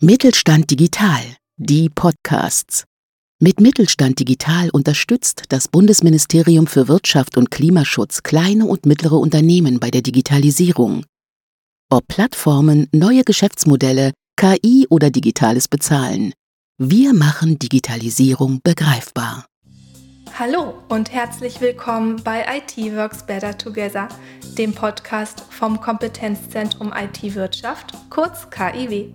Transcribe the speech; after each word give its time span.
Mittelstand 0.00 0.70
Digital, 0.70 1.24
die 1.56 1.90
Podcasts. 1.90 2.84
Mit 3.40 3.60
Mittelstand 3.60 4.20
Digital 4.20 4.70
unterstützt 4.70 5.46
das 5.48 5.66
Bundesministerium 5.66 6.68
für 6.68 6.86
Wirtschaft 6.86 7.36
und 7.36 7.50
Klimaschutz 7.50 8.22
kleine 8.22 8.66
und 8.66 8.86
mittlere 8.86 9.16
Unternehmen 9.16 9.80
bei 9.80 9.90
der 9.90 10.02
Digitalisierung. 10.02 11.04
Ob 11.90 12.06
Plattformen, 12.06 12.86
neue 12.92 13.24
Geschäftsmodelle, 13.24 14.12
KI 14.36 14.86
oder 14.88 15.10
digitales 15.10 15.66
Bezahlen. 15.66 16.32
Wir 16.78 17.12
machen 17.12 17.58
Digitalisierung 17.58 18.60
begreifbar. 18.62 19.46
Hallo 20.38 20.74
und 20.88 21.10
herzlich 21.10 21.60
willkommen 21.60 22.22
bei 22.22 22.44
IT 22.56 22.76
Works 22.94 23.26
Better 23.26 23.58
Together, 23.58 24.08
dem 24.56 24.72
Podcast 24.72 25.40
vom 25.50 25.80
Kompetenzzentrum 25.80 26.92
IT 26.96 27.34
Wirtschaft, 27.34 27.94
kurz 28.10 28.48
KIW. 28.48 29.12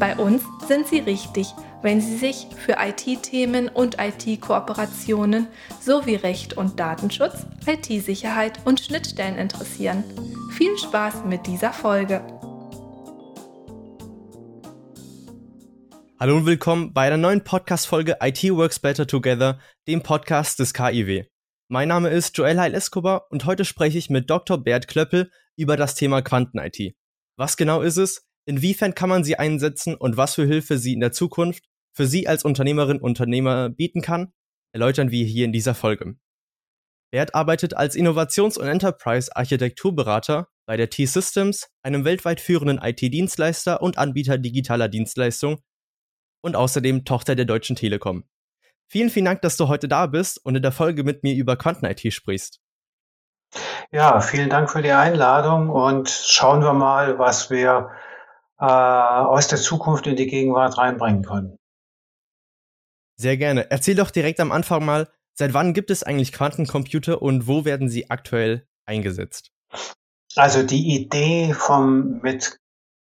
Bei 0.00 0.16
uns 0.16 0.42
sind 0.66 0.86
Sie 0.86 1.00
richtig, 1.00 1.48
wenn 1.82 2.00
Sie 2.00 2.16
sich 2.16 2.46
für 2.56 2.78
IT-Themen 2.80 3.68
und 3.68 3.98
IT-Kooperationen 4.00 5.46
sowie 5.78 6.14
Recht 6.14 6.54
und 6.54 6.80
Datenschutz, 6.80 7.44
IT-Sicherheit 7.66 8.60
und 8.64 8.80
Schnittstellen 8.80 9.36
interessieren. 9.36 10.02
Viel 10.52 10.78
Spaß 10.78 11.26
mit 11.26 11.46
dieser 11.46 11.74
Folge! 11.74 12.24
Hallo 16.18 16.38
und 16.38 16.46
willkommen 16.46 16.94
bei 16.94 17.06
einer 17.06 17.18
neuen 17.18 17.44
Podcast-Folge 17.44 18.16
IT 18.22 18.42
Works 18.44 18.78
Better 18.78 19.06
Together, 19.06 19.58
dem 19.86 20.02
Podcast 20.02 20.60
des 20.60 20.72
KIW. 20.72 21.26
Mein 21.68 21.88
Name 21.88 22.08
ist 22.08 22.38
Joel 22.38 22.58
Heil 22.58 22.72
Escobar 22.72 23.26
und 23.28 23.44
heute 23.44 23.66
spreche 23.66 23.98
ich 23.98 24.08
mit 24.08 24.30
Dr. 24.30 24.56
Bert 24.56 24.88
Klöppel 24.88 25.30
über 25.56 25.76
das 25.76 25.94
Thema 25.94 26.22
Quanten-IT. 26.22 26.94
Was 27.36 27.58
genau 27.58 27.82
ist 27.82 27.98
es? 27.98 28.29
Inwiefern 28.50 28.96
kann 28.96 29.08
man 29.08 29.22
sie 29.22 29.38
einsetzen 29.38 29.94
und 29.94 30.16
was 30.16 30.34
für 30.34 30.44
Hilfe 30.44 30.76
sie 30.76 30.92
in 30.92 30.98
der 30.98 31.12
Zukunft 31.12 31.68
für 31.92 32.08
Sie 32.08 32.26
als 32.26 32.44
Unternehmerin 32.44 33.00
Unternehmer 33.00 33.68
bieten 33.68 34.02
kann, 34.02 34.32
erläutern 34.72 35.12
wir 35.12 35.24
hier 35.24 35.44
in 35.44 35.52
dieser 35.52 35.76
Folge. 35.76 36.16
Bert 37.12 37.36
arbeitet 37.36 37.76
als 37.76 37.94
Innovations- 37.94 38.58
und 38.58 38.66
Enterprise-Architekturberater 38.66 40.48
bei 40.66 40.76
der 40.76 40.90
T-Systems, 40.90 41.68
einem 41.84 42.04
weltweit 42.04 42.40
führenden 42.40 42.80
IT-Dienstleister 42.82 43.82
und 43.82 43.98
Anbieter 43.98 44.36
digitaler 44.36 44.88
Dienstleistungen 44.88 45.58
und 46.42 46.56
außerdem 46.56 47.04
Tochter 47.04 47.36
der 47.36 47.44
Deutschen 47.44 47.76
Telekom. 47.76 48.24
Vielen, 48.88 49.10
vielen 49.10 49.26
Dank, 49.26 49.42
dass 49.42 49.58
du 49.58 49.68
heute 49.68 49.86
da 49.86 50.08
bist 50.08 50.44
und 50.44 50.56
in 50.56 50.62
der 50.62 50.72
Folge 50.72 51.04
mit 51.04 51.22
mir 51.22 51.36
über 51.36 51.54
Quanten-IT 51.54 52.12
sprichst. 52.12 52.58
Ja, 53.92 54.20
vielen 54.20 54.50
Dank 54.50 54.72
für 54.72 54.82
die 54.82 54.90
Einladung 54.90 55.70
und 55.70 56.10
schauen 56.10 56.62
wir 56.62 56.72
mal, 56.72 57.16
was 57.20 57.48
wir 57.48 57.90
äh, 58.60 58.64
aus 58.64 59.48
der 59.48 59.58
Zukunft 59.58 60.06
in 60.06 60.16
die 60.16 60.26
Gegenwart 60.26 60.78
reinbringen 60.78 61.24
können. 61.24 61.56
Sehr 63.16 63.36
gerne. 63.36 63.70
Erzähl 63.70 63.94
doch 63.94 64.10
direkt 64.10 64.40
am 64.40 64.52
Anfang 64.52 64.84
mal, 64.84 65.08
seit 65.34 65.54
wann 65.54 65.74
gibt 65.74 65.90
es 65.90 66.02
eigentlich 66.02 66.32
Quantencomputer 66.32 67.20
und 67.20 67.46
wo 67.46 67.64
werden 67.64 67.88
sie 67.88 68.10
aktuell 68.10 68.66
eingesetzt? 68.86 69.50
Also 70.36 70.62
die 70.62 70.94
Idee 70.94 71.54
vom 71.54 72.20
mit 72.22 72.60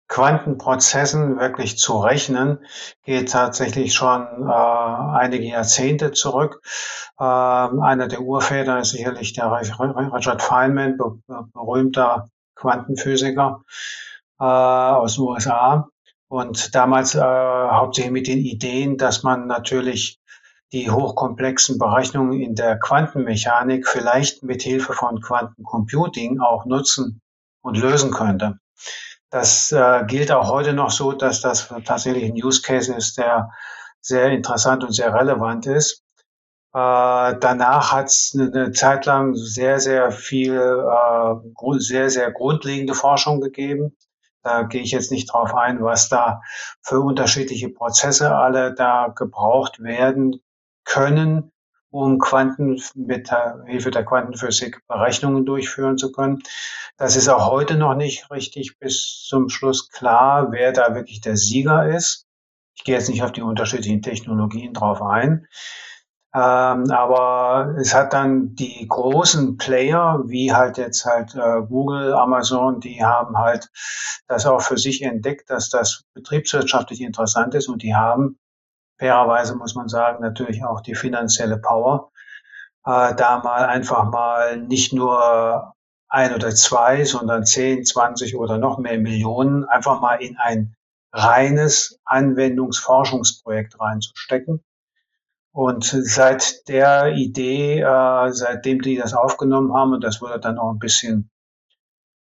Quantenprozessen 0.07 1.39
wirklich 1.39 1.77
zu 1.79 1.97
rechnen, 1.99 2.59
geht 3.03 3.31
tatsächlich 3.31 3.93
schon 3.93 4.47
äh, 4.47 5.17
einige 5.17 5.45
Jahrzehnte 5.45 6.11
zurück. 6.11 6.61
Äh, 7.19 7.23
einer 7.23 8.07
der 8.07 8.21
Urväter 8.21 8.79
ist 8.79 8.91
sicherlich 8.91 9.33
der 9.33 9.51
Richard 9.51 10.43
Feynman, 10.43 10.97
berühmter 11.53 12.29
Quantenphysiker, 12.55 13.63
äh, 14.39 14.43
aus 14.43 15.15
den 15.15 15.23
USA. 15.23 15.89
Und 16.27 16.73
damals 16.75 17.15
äh, 17.15 17.21
hauptsächlich 17.21 18.11
mit 18.11 18.27
den 18.27 18.39
Ideen, 18.39 18.97
dass 18.97 19.23
man 19.23 19.47
natürlich 19.47 20.19
die 20.71 20.89
hochkomplexen 20.89 21.77
Berechnungen 21.77 22.41
in 22.41 22.55
der 22.55 22.79
Quantenmechanik 22.79 23.87
vielleicht 23.87 24.43
mit 24.43 24.63
Hilfe 24.63 24.93
von 24.93 25.21
Quantencomputing 25.21 26.39
auch 26.39 26.65
nutzen 26.65 27.21
und 27.61 27.77
lösen 27.77 28.11
könnte. 28.11 28.57
Das 29.29 29.71
äh, 29.71 30.03
gilt 30.07 30.31
auch 30.31 30.49
heute 30.49 30.73
noch 30.73 30.91
so, 30.91 31.11
dass 31.11 31.41
das 31.41 31.73
tatsächlich 31.85 32.25
ein 32.25 32.43
Use 32.43 32.61
Case 32.61 32.93
ist, 32.93 33.17
der 33.17 33.51
sehr 34.01 34.31
interessant 34.31 34.83
und 34.83 34.93
sehr 34.93 35.13
relevant 35.13 35.67
ist. 35.67 36.03
Äh, 36.73 37.35
danach 37.39 37.91
hat 37.91 38.07
es 38.07 38.35
eine, 38.37 38.71
Zeit 38.71 39.05
lang 39.05 39.35
sehr, 39.35 39.79
sehr 39.79 40.11
viel, 40.11 40.55
äh, 40.55 41.79
sehr, 41.79 42.09
sehr 42.09 42.31
grundlegende 42.31 42.95
Forschung 42.95 43.39
gegeben 43.39 43.95
da 44.45 44.61
gehe 44.61 44.83
ich 44.83 44.91
jetzt 44.91 45.11
nicht 45.11 45.33
drauf 45.33 45.55
ein, 45.55 45.83
was 45.83 46.07
da 46.07 46.41
für 46.81 46.99
unterschiedliche 46.99 47.69
Prozesse 47.69 48.35
alle 48.35 48.75
da 48.75 49.07
gebraucht 49.07 49.81
werden 49.81 50.39
können, 50.83 51.51
um 51.89 52.19
Quanten 52.19 52.79
mit 52.93 53.31
Hilfe 53.65 53.89
der 53.89 54.05
Quantenphysik 54.05 54.85
Berechnungen 54.87 55.45
durchführen 55.47 55.97
zu 55.97 56.11
können. 56.11 56.43
Das 56.95 57.15
ist 57.15 57.27
auch 57.27 57.49
heute 57.49 57.75
noch 57.75 57.95
nicht 57.95 58.29
richtig 58.29 58.77
bis 58.77 59.25
zum 59.27 59.49
Schluss 59.49 59.89
klar, 59.89 60.51
wer 60.51 60.71
da 60.71 60.93
wirklich 60.93 61.21
der 61.21 61.37
Sieger 61.37 61.89
ist. 61.89 62.27
Ich 62.75 62.83
gehe 62.83 62.95
jetzt 62.95 63.09
nicht 63.09 63.23
auf 63.23 63.31
die 63.31 63.41
unterschiedlichen 63.41 64.03
Technologien 64.03 64.73
drauf 64.73 65.01
ein. 65.01 65.47
Ähm, 66.35 66.91
aber 66.91 67.75
es 67.79 67.95
hat 67.95 68.11
dann 68.11 68.55
die 68.55 68.85
großen 68.89 69.55
Player, 69.55 70.21
wie 70.25 70.53
halt 70.53 70.77
jetzt 70.77 71.05
halt 71.05 71.33
äh, 71.33 71.61
Google, 71.65 72.13
Amazon, 72.13 72.81
die 72.81 73.05
haben 73.05 73.37
halt 73.37 73.69
das 74.27 74.45
auch 74.45 74.61
für 74.61 74.77
sich 74.77 75.01
entdeckt, 75.01 75.49
dass 75.49 75.69
das 75.69 76.03
betriebswirtschaftlich 76.13 76.99
interessant 76.99 77.55
ist. 77.55 77.69
Und 77.69 77.83
die 77.83 77.95
haben 77.95 78.37
fairerweise 78.99 79.55
muss 79.55 79.75
man 79.75 79.87
sagen, 79.87 80.21
natürlich 80.21 80.65
auch 80.65 80.81
die 80.81 80.95
finanzielle 80.95 81.57
Power, 81.57 82.11
äh, 82.85 83.15
da 83.15 83.39
mal 83.41 83.65
einfach 83.65 84.03
mal 84.03 84.57
nicht 84.57 84.91
nur 84.91 85.73
ein 86.09 86.35
oder 86.35 86.53
zwei, 86.53 87.05
sondern 87.05 87.45
zehn, 87.45 87.85
zwanzig 87.85 88.35
oder 88.35 88.57
noch 88.57 88.77
mehr 88.77 88.97
Millionen 88.97 89.63
einfach 89.63 90.01
mal 90.01 90.15
in 90.15 90.35
ein 90.35 90.75
reines 91.13 91.97
Anwendungsforschungsprojekt 92.03 93.79
reinzustecken 93.79 94.64
und 95.55 95.85
seit 95.85 96.67
der 96.67 97.13
Idee, 97.13 97.79
äh, 97.79 98.31
seitdem 98.33 98.81
die 98.81 98.97
das 98.97 99.13
aufgenommen 99.13 99.73
haben, 99.73 99.93
und 99.93 100.03
das 100.03 100.21
wurde 100.21 100.37
dann 100.37 100.57
auch 100.57 100.69
ein 100.69 100.79
bisschen, 100.79 101.31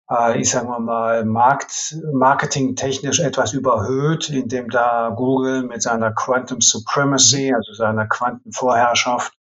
äh, 0.08 0.40
ich 0.40 0.50
sage 0.50 0.68
mal, 0.68 1.24
Markt, 1.24 1.96
marketingtechnisch 2.12 3.18
etwas 3.18 3.54
überhöht, 3.54 4.30
indem 4.30 4.70
da 4.70 5.08
Google 5.10 5.64
mit 5.64 5.82
seiner 5.82 6.12
Quantum 6.12 6.60
Supremacy, 6.60 7.52
also 7.52 7.72
seiner 7.72 8.06
Quantenvorherrschaft, 8.06 9.32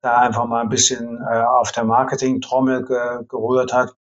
da 0.00 0.16
einfach 0.16 0.46
mal 0.46 0.62
ein 0.62 0.70
bisschen 0.70 1.18
äh, 1.20 1.42
auf 1.42 1.70
der 1.70 1.84
Marketing-Trommel 1.84 2.86
ge 2.86 3.26
gerührt 3.28 3.74
hat. 3.74 3.94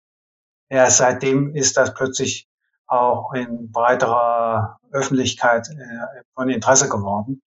Erst 0.69 0.97
seitdem 0.97 1.55
ist 1.55 1.77
das 1.77 1.95
plötzlich 1.95 2.47
auch 2.85 3.33
in 3.33 3.71
breiterer 3.71 4.77
Öffentlichkeit 4.91 5.67
äh, 5.69 6.21
von 6.35 6.47
Interesse 6.49 6.89
geworden. 6.89 7.41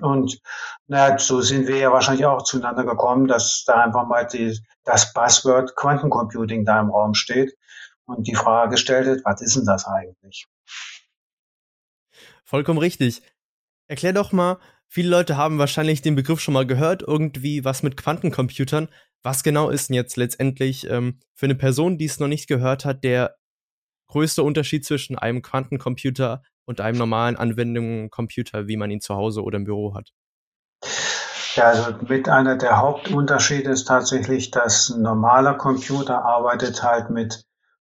Und 0.00 0.40
naja, 0.88 1.18
so 1.18 1.40
sind 1.40 1.68
wir 1.68 1.76
ja 1.78 1.92
wahrscheinlich 1.92 2.26
auch 2.26 2.42
zueinander 2.42 2.84
gekommen, 2.84 3.28
dass 3.28 3.64
da 3.64 3.84
einfach 3.84 4.06
mal 4.06 4.26
die, 4.26 4.58
das 4.84 5.12
Buzzword 5.12 5.76
Quantencomputing 5.76 6.64
da 6.64 6.80
im 6.80 6.90
Raum 6.90 7.14
steht 7.14 7.56
und 8.06 8.26
die 8.26 8.34
Frage 8.34 8.72
gestellt 8.72 9.06
wird, 9.06 9.24
was 9.24 9.40
ist 9.40 9.56
denn 9.56 9.64
das 9.64 9.86
eigentlich? 9.86 10.46
Vollkommen 12.44 12.78
richtig. 12.80 13.22
Erklär 13.86 14.12
doch 14.12 14.32
mal, 14.32 14.58
viele 14.88 15.08
Leute 15.08 15.36
haben 15.36 15.58
wahrscheinlich 15.58 16.02
den 16.02 16.16
Begriff 16.16 16.40
schon 16.40 16.54
mal 16.54 16.66
gehört, 16.66 17.02
irgendwie 17.02 17.64
was 17.64 17.82
mit 17.82 17.96
Quantencomputern. 17.96 18.88
Was 19.22 19.42
genau 19.42 19.70
ist 19.70 19.88
denn 19.88 19.94
jetzt 19.94 20.16
letztendlich 20.16 20.88
ähm, 20.88 21.20
für 21.34 21.46
eine 21.46 21.54
Person, 21.54 21.98
die 21.98 22.06
es 22.06 22.18
noch 22.18 22.26
nicht 22.26 22.48
gehört 22.48 22.84
hat, 22.84 23.04
der 23.04 23.36
größte 24.08 24.42
Unterschied 24.42 24.84
zwischen 24.84 25.16
einem 25.16 25.42
Quantencomputer 25.42 26.42
und 26.70 26.80
einem 26.80 26.98
normalen 26.98 27.36
Anwendungscomputer, 27.36 28.68
wie 28.68 28.76
man 28.76 28.92
ihn 28.92 29.00
zu 29.00 29.16
Hause 29.16 29.42
oder 29.42 29.56
im 29.56 29.64
Büro 29.64 29.92
hat? 29.94 30.10
Ja, 31.56 31.64
also 31.64 31.94
mit 32.06 32.28
einer 32.28 32.56
der 32.56 32.78
Hauptunterschiede 32.78 33.68
ist 33.68 33.88
tatsächlich, 33.88 34.52
dass 34.52 34.88
ein 34.88 35.02
normaler 35.02 35.54
Computer 35.54 36.24
arbeitet 36.24 36.84
halt 36.84 37.10
mit, 37.10 37.44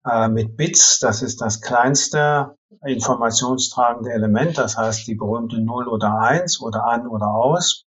äh, 0.07 0.29
mit 0.29 0.57
Bits. 0.57 1.01
Das 1.01 1.21
ist 1.21 1.43
das 1.43 1.61
kleinste 1.61 2.57
informationstragende 2.83 4.11
Element. 4.11 4.57
Das 4.57 4.79
heißt 4.79 5.07
die 5.07 5.17
berühmte 5.17 5.61
0 5.61 5.87
oder 5.87 6.19
1 6.19 6.63
oder 6.63 6.85
an 6.87 7.07
oder 7.07 7.27
aus. 7.27 7.85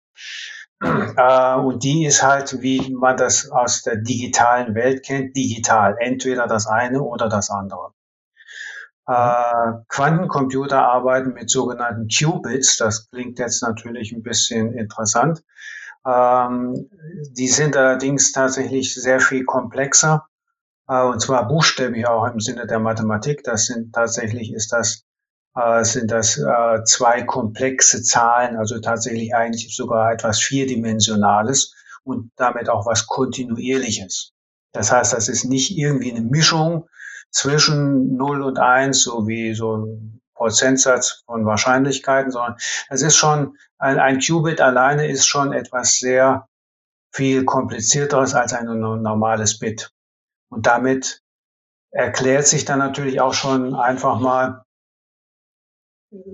Äh, 0.82 1.54
und 1.54 1.82
die 1.82 2.04
ist 2.04 2.22
halt, 2.22 2.60
wie 2.60 2.92
man 2.92 3.16
das 3.16 3.50
aus 3.50 3.82
der 3.84 3.96
digitalen 3.96 4.75
Welt 4.75 5.02
kennt, 5.02 5.34
digital. 5.34 5.96
Entweder 5.98 6.46
das 6.46 6.66
eine 6.66 7.00
oder 7.00 7.31
das 7.31 7.48
andere. 7.48 7.94
Äh, 9.06 9.73
Quantencomputer 9.89 10.83
arbeiten 10.83 11.35
mit 11.35 11.51
sogenannten 11.51 12.09
Qubits. 12.09 12.77
Das 12.77 13.11
klingt 13.11 13.39
jetzt 13.39 13.62
natürlich 13.62 14.12
ein 14.12 14.23
bisschen 14.23 14.73
interessant. 14.73 15.43
Ähm, 16.06 16.89
die 17.31 17.49
sind 17.49 17.77
allerdings 17.77 18.33
tatsächlich 18.33 18.95
sehr 18.95 19.21
viel 19.21 19.45
komplexer. 19.45 20.27
Äh, 20.89 21.03
und 21.03 21.21
zwar 21.21 21.49
buchstäblich 21.49 22.06
auch 22.06 22.27
im 22.27 22.41
Sinne 22.41 22.67
der 22.67 22.79
Mathematik. 22.79 23.43
Das 23.45 23.67
sind 23.67 23.95
tatsächlich 23.95 24.53
ist 24.53 24.73
das 24.73 25.05
äh, 25.55 25.85
sind 25.85 26.11
das 26.11 26.39
äh, 26.39 26.85
zwei 26.85 27.23
komplexe 27.23 28.03
Zahlen, 28.03 28.56
also 28.56 28.81
tatsächlich 28.81 29.35
eigentlich 29.35 29.75
sogar 29.75 30.12
etwas 30.12 30.41
Vierdimensionales 30.41 31.75
und 32.03 32.33
damit 32.37 32.69
auch 32.69 32.87
was 32.87 33.06
Kontinuierliches. 33.06 34.33
Das 34.73 34.91
heißt, 34.91 35.12
das 35.12 35.29
ist 35.29 35.45
nicht 35.45 35.77
irgendwie 35.77 36.11
eine 36.11 36.23
Mischung 36.23 36.89
zwischen 37.34 38.16
0 38.16 38.42
und 38.42 38.58
1, 38.58 39.02
so 39.02 39.26
wie 39.26 39.54
so 39.54 39.76
ein 39.76 40.20
Prozentsatz 40.34 41.25
von 41.26 41.44
Wahrscheinlichkeiten, 41.44 42.31
sondern 42.31 42.56
es 42.88 43.02
ist 43.02 43.16
schon, 43.16 43.56
ein, 43.78 43.98
ein 43.98 44.20
Qubit 44.20 44.60
alleine 44.60 45.06
ist 45.08 45.26
schon 45.26 45.52
etwas 45.52 45.98
sehr 45.98 46.48
viel 47.12 47.44
komplizierteres 47.44 48.34
als 48.34 48.52
ein 48.52 48.66
normales 48.66 49.58
Bit. 49.58 49.92
Und 50.50 50.66
damit 50.66 51.22
erklärt 51.90 52.46
sich 52.46 52.64
dann 52.64 52.78
natürlich 52.78 53.20
auch 53.20 53.34
schon 53.34 53.75
einfach 53.75 54.19
mal, 54.19 54.64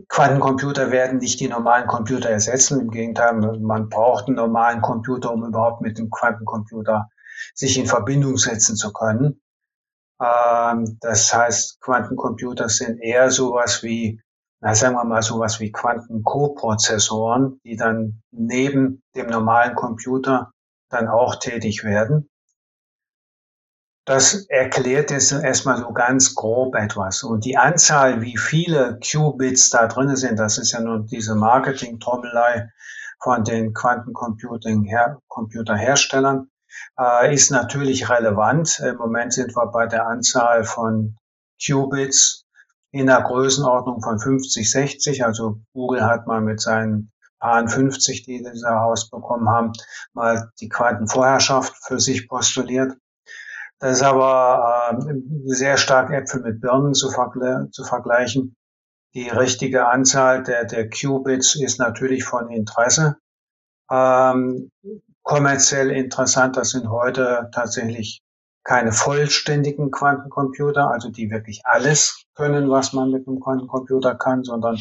Quantencomputer 0.09 0.91
werden 0.91 1.19
nicht 1.19 1.41
die 1.41 1.49
normalen 1.49 1.87
Computer 1.87 2.29
ersetzen. 2.29 2.81
Im 2.81 2.91
Gegenteil, 2.91 3.33
man 3.61 3.89
braucht 3.89 4.27
einen 4.27 4.37
normalen 4.37 4.83
Computer, 4.83 5.33
um 5.33 5.45
überhaupt 5.45 5.81
mit 5.81 5.97
dem 5.97 6.11
Quantencomputer 6.11 7.09
sich 7.55 7.79
in 7.79 7.87
Verbindung 7.87 8.37
setzen 8.37 8.77
zu 8.77 8.93
können. 8.93 9.41
Ähm, 10.21 10.99
das 11.01 11.33
heißt, 11.33 11.81
Quantencomputer 11.81 12.69
sind 12.69 13.01
eher 13.01 13.31
sowas 13.31 13.83
wie, 13.83 14.21
na, 14.61 14.75
sagen 14.75 14.95
wir 14.95 15.05
mal 15.05 15.23
sowas 15.23 15.61
wie 15.61 15.73
Quantenkoprozessoren, 15.73 17.59
die 17.65 17.77
dann 17.77 18.21
neben 18.31 19.03
dem 19.15 19.29
normalen 19.29 19.75
Computer 19.75 20.53
dann 20.91 21.09
auch 21.09 21.37
tätig 21.37 21.85
werden. 21.85 22.29
Das 24.07 24.47
erklärt 24.47 25.11
jetzt 25.11 25.33
erstmal 25.33 25.79
so 25.79 25.93
ganz 25.93 26.35
grob 26.35 26.75
etwas. 26.75 27.23
Und 27.23 27.45
die 27.45 27.57
Anzahl, 27.57 28.23
wie 28.23 28.37
viele 28.37 28.99
Qubits 28.99 29.71
da 29.71 29.87
drin 29.87 30.17
sind, 30.17 30.39
das 30.39 30.59
ist 30.59 30.73
ja 30.73 30.81
nur 30.81 31.07
diese 31.07 31.37
Marketing-Trommelei 31.37 32.71
von 33.23 33.45
den 33.45 33.73
Quantencomputing-Computerherstellern, 33.73 36.51
äh, 36.99 37.35
ist 37.35 37.51
natürlich 37.51 38.09
relevant. 38.09 38.81
Im 38.81 38.97
Moment 38.97 39.33
sind 39.33 39.55
wir 39.57 39.67
bei 39.67 39.87
der 39.87 40.07
Anzahl 40.07 40.65
von 40.65 41.17
Qubits 41.65 42.45
in 42.93 43.07
der 43.07 43.23
Größenordnung 43.23 44.03
von 44.03 44.19
50, 44.19 44.71
60. 44.71 45.25
Also 45.25 45.61
Google 45.73 46.05
hat 46.05 46.27
mal 46.27 46.41
mit 46.41 46.61
seinen 46.61 47.13
paar 47.41 47.67
50, 47.67 48.23
die 48.25 48.39
sie 48.39 48.67
herausbekommen 48.67 49.49
haben, 49.49 49.73
mal 50.13 50.51
die 50.61 50.69
Quantenvorherrschaft 50.69 51.75
für 51.87 51.99
sich 51.99 52.29
postuliert. 52.29 52.97
Das 53.79 53.97
ist 53.97 54.03
aber 54.03 54.99
äh, 55.01 55.15
sehr 55.47 55.79
stark 55.79 56.11
Äpfel 56.11 56.43
mit 56.43 56.61
Birnen 56.61 56.95
zu, 56.95 57.11
vergle 57.11 57.69
zu 57.73 57.83
vergleichen. 57.83 58.55
Die 59.15 59.29
richtige 59.29 59.89
Anzahl 59.89 60.43
der, 60.43 60.67
der 60.67 60.89
Qubits 60.91 61.57
ist 61.57 61.79
natürlich 61.79 62.25
von 62.25 62.51
Interesse. 62.51 63.17
Ähm, 63.91 64.71
kommerziell 65.23 65.91
interessant, 65.91 66.57
das 66.57 66.71
sind 66.71 66.89
heute 66.89 67.49
tatsächlich 67.53 68.23
keine 68.63 68.93
vollständigen 68.93 69.91
Quantencomputer, 69.91 70.91
also 70.91 71.09
die 71.11 71.31
wirklich 71.31 71.63
alles 71.65 72.25
können, 72.35 72.71
was 72.71 72.93
man 72.93 73.11
mit 73.11 73.27
einem 73.27 73.41
Quantencomputer 73.41 74.15
kann, 74.15 74.45
sondern 74.45 74.79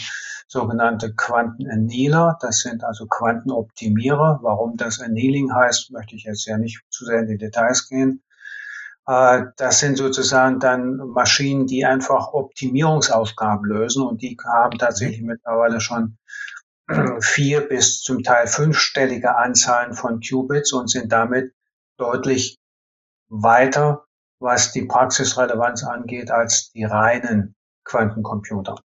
sogenannte 0.47 1.13
Quantenannealer. 1.13 2.37
Das 2.41 2.59
sind 2.59 2.83
also 2.83 3.05
Quantenoptimierer. 3.07 4.39
Warum 4.41 4.75
das 4.77 4.99
Annealing 4.99 5.53
heißt, 5.53 5.91
möchte 5.91 6.15
ich 6.15 6.23
jetzt 6.23 6.45
ja 6.45 6.57
nicht 6.57 6.81
zu 6.89 7.05
sehr 7.05 7.19
in 7.19 7.27
die 7.27 7.37
Details 7.37 7.87
gehen. 7.87 8.21
Äh, 9.07 9.45
das 9.57 9.79
sind 9.79 9.97
sozusagen 9.97 10.59
dann 10.59 10.97
Maschinen, 10.97 11.65
die 11.65 11.85
einfach 11.85 12.33
Optimierungsaufgaben 12.33 13.65
lösen 13.65 14.03
und 14.03 14.21
die 14.21 14.37
haben 14.45 14.77
tatsächlich 14.77 15.21
mittlerweile 15.21 15.81
schon 15.81 16.17
vier 17.21 17.61
bis 17.67 18.01
zum 18.01 18.23
Teil 18.23 18.47
fünfstellige 18.47 19.35
Anzahlen 19.35 19.93
von 19.93 20.21
Qubits 20.21 20.73
und 20.73 20.89
sind 20.89 21.11
damit 21.11 21.53
deutlich 21.97 22.57
weiter, 23.29 24.05
was 24.39 24.71
die 24.71 24.85
Praxisrelevanz 24.85 25.83
angeht, 25.83 26.31
als 26.31 26.71
die 26.71 26.83
reinen 26.83 27.55
Quantencomputer. 27.83 28.75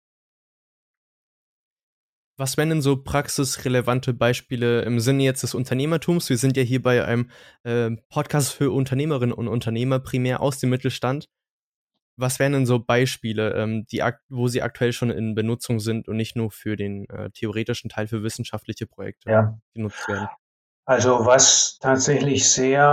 Was 2.37 2.57
wären 2.57 2.71
denn 2.71 2.83
so 2.83 2.97
praxisrelevante 2.97 4.13
Beispiele 4.13 4.83
im 4.83 4.99
Sinne 4.99 5.23
jetzt 5.23 5.45
des 5.45 5.55
Unternehmertums? 5.55 6.29
Wir 6.29 6.37
sind 6.37 6.57
ja 6.57 6.65
hier 6.65 6.83
bei 6.83 7.05
einem 7.05 7.31
äh, 7.63 7.93
Podcast 8.11 8.53
für 8.53 8.73
Unternehmerinnen 8.73 9.33
und 9.33 9.47
Unternehmer 9.47 10.01
primär 10.01 10.41
aus 10.41 10.59
dem 10.59 10.71
Mittelstand. 10.71 11.29
Was 12.17 12.39
wären 12.39 12.53
denn 12.53 12.67
so 12.67 12.79
Beispiele, 12.79 13.55
ähm, 13.55 13.87
die, 13.87 14.03
wo 14.29 14.49
sie 14.49 14.63
aktuell 14.63 14.93
schon 14.93 15.11
in 15.11 15.35
Benutzung 15.35 15.81
sind 15.81 16.09
und 16.09 16.17
nicht 16.17 16.37
nur 16.37 16.51
für 16.51 16.77
den 16.77 17.09
äh, 17.09 17.31
theoretischen 17.31 17.91
Teil 17.91 18.07
für 18.07 18.23
wissenschaftliche 18.23 18.87
Projekte 18.87 19.31
ja. 19.31 19.59
genutzt 19.75 20.09
werden? 20.09 20.29
Also 20.87 21.25
was 21.25 21.79
tatsächlich 21.81 22.51
sehr 22.51 22.85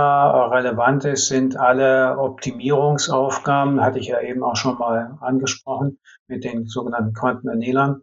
relevant 0.50 1.04
ist, 1.04 1.28
sind 1.28 1.58
alle 1.58 2.16
Optimierungsaufgaben, 2.18 3.82
hatte 3.82 3.98
ich 3.98 4.06
ja 4.06 4.20
eben 4.22 4.42
auch 4.42 4.56
schon 4.56 4.78
mal 4.78 5.18
angesprochen, 5.20 5.98
mit 6.26 6.42
den 6.42 6.66
sogenannten 6.66 7.12
Quantenernählern. 7.12 8.00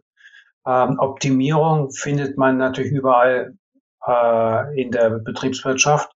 Ähm, 0.64 0.98
Optimierung 1.00 1.90
findet 1.90 2.38
man 2.38 2.56
natürlich 2.56 2.92
überall 2.92 3.56
äh, 4.06 4.80
in 4.80 4.92
der 4.92 5.10
Betriebswirtschaft. 5.10 6.12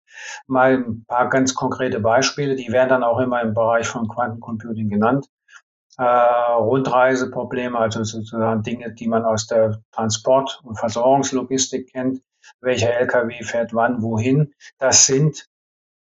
Mal 0.47 0.79
ein 0.79 1.05
paar 1.06 1.29
ganz 1.29 1.55
konkrete 1.55 2.00
Beispiele, 2.00 2.56
die 2.56 2.73
werden 2.73 2.91
dann 2.91 3.05
auch 3.05 3.19
immer 3.19 3.41
im 3.43 3.55
Bereich 3.55 3.87
von 3.87 4.09
Quantencomputing 4.09 4.88
genannt. 4.88 5.26
Äh, 5.99 6.05
Rundreiseprobleme, 6.05 7.79
also 7.79 8.03
sozusagen 8.03 8.62
Dinge, 8.62 8.93
die 8.93 9.09
man 9.09 9.25
aus 9.25 9.47
der 9.47 9.82
Transport- 9.93 10.61
und 10.64 10.79
Versorgungslogistik 10.79 11.93
kennt. 11.93 12.23
Welcher 12.61 12.93
LKW 12.94 13.43
fährt 13.43 13.75
wann, 13.75 14.03
wohin? 14.03 14.53
Das 14.79 15.06
sind 15.06 15.47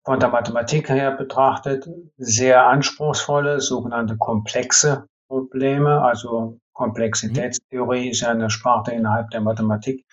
von 0.05 0.21
der 0.21 0.31
Mathematik 0.31 0.89
her 0.89 1.13
betrachtet 1.13 1.89
sehr 2.17 2.67
anspruchsvolle, 2.67 3.61
sogenannte 3.61 4.17
komplexe 4.17 5.07
Probleme, 5.29 6.01
also 6.01 6.59
Komplexitätstheorie 6.79 8.11
ist 8.11 8.21
ja 8.21 8.31
eine 8.31 8.51
Sparte 8.51 8.93
innerhalb 8.93 9.31
der 9.31 9.41
Mathematik, 9.41 10.07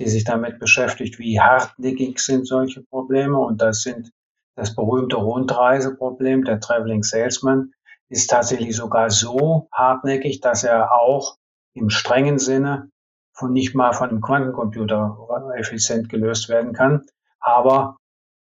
die 0.00 0.08
sich 0.08 0.24
damit 0.24 0.58
beschäftigt, 0.58 1.20
wie 1.20 1.40
hartnäckig 1.40 2.18
sind 2.18 2.48
solche 2.48 2.82
Probleme. 2.82 3.38
Und 3.38 3.62
das 3.62 3.82
sind 3.82 4.10
das 4.56 4.74
berühmte 4.74 5.16
Rundreiseproblem, 5.16 6.44
der 6.44 6.58
Traveling 6.58 7.04
Salesman, 7.04 7.72
ist 8.08 8.28
tatsächlich 8.28 8.74
sogar 8.74 9.08
so 9.08 9.68
hartnäckig, 9.72 10.40
dass 10.40 10.64
er 10.64 10.92
auch 10.92 11.36
im 11.74 11.90
strengen 11.90 12.40
Sinne 12.40 12.90
von 13.32 13.52
nicht 13.52 13.76
mal 13.76 13.92
von 13.92 14.10
einem 14.10 14.20
Quantencomputer 14.20 15.16
effizient 15.56 16.08
gelöst 16.08 16.48
werden 16.48 16.72
kann. 16.72 17.06
Aber 17.38 17.96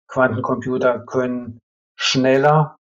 Quantencomputer 0.08 1.00
können 1.00 1.58
schneller 1.96 2.75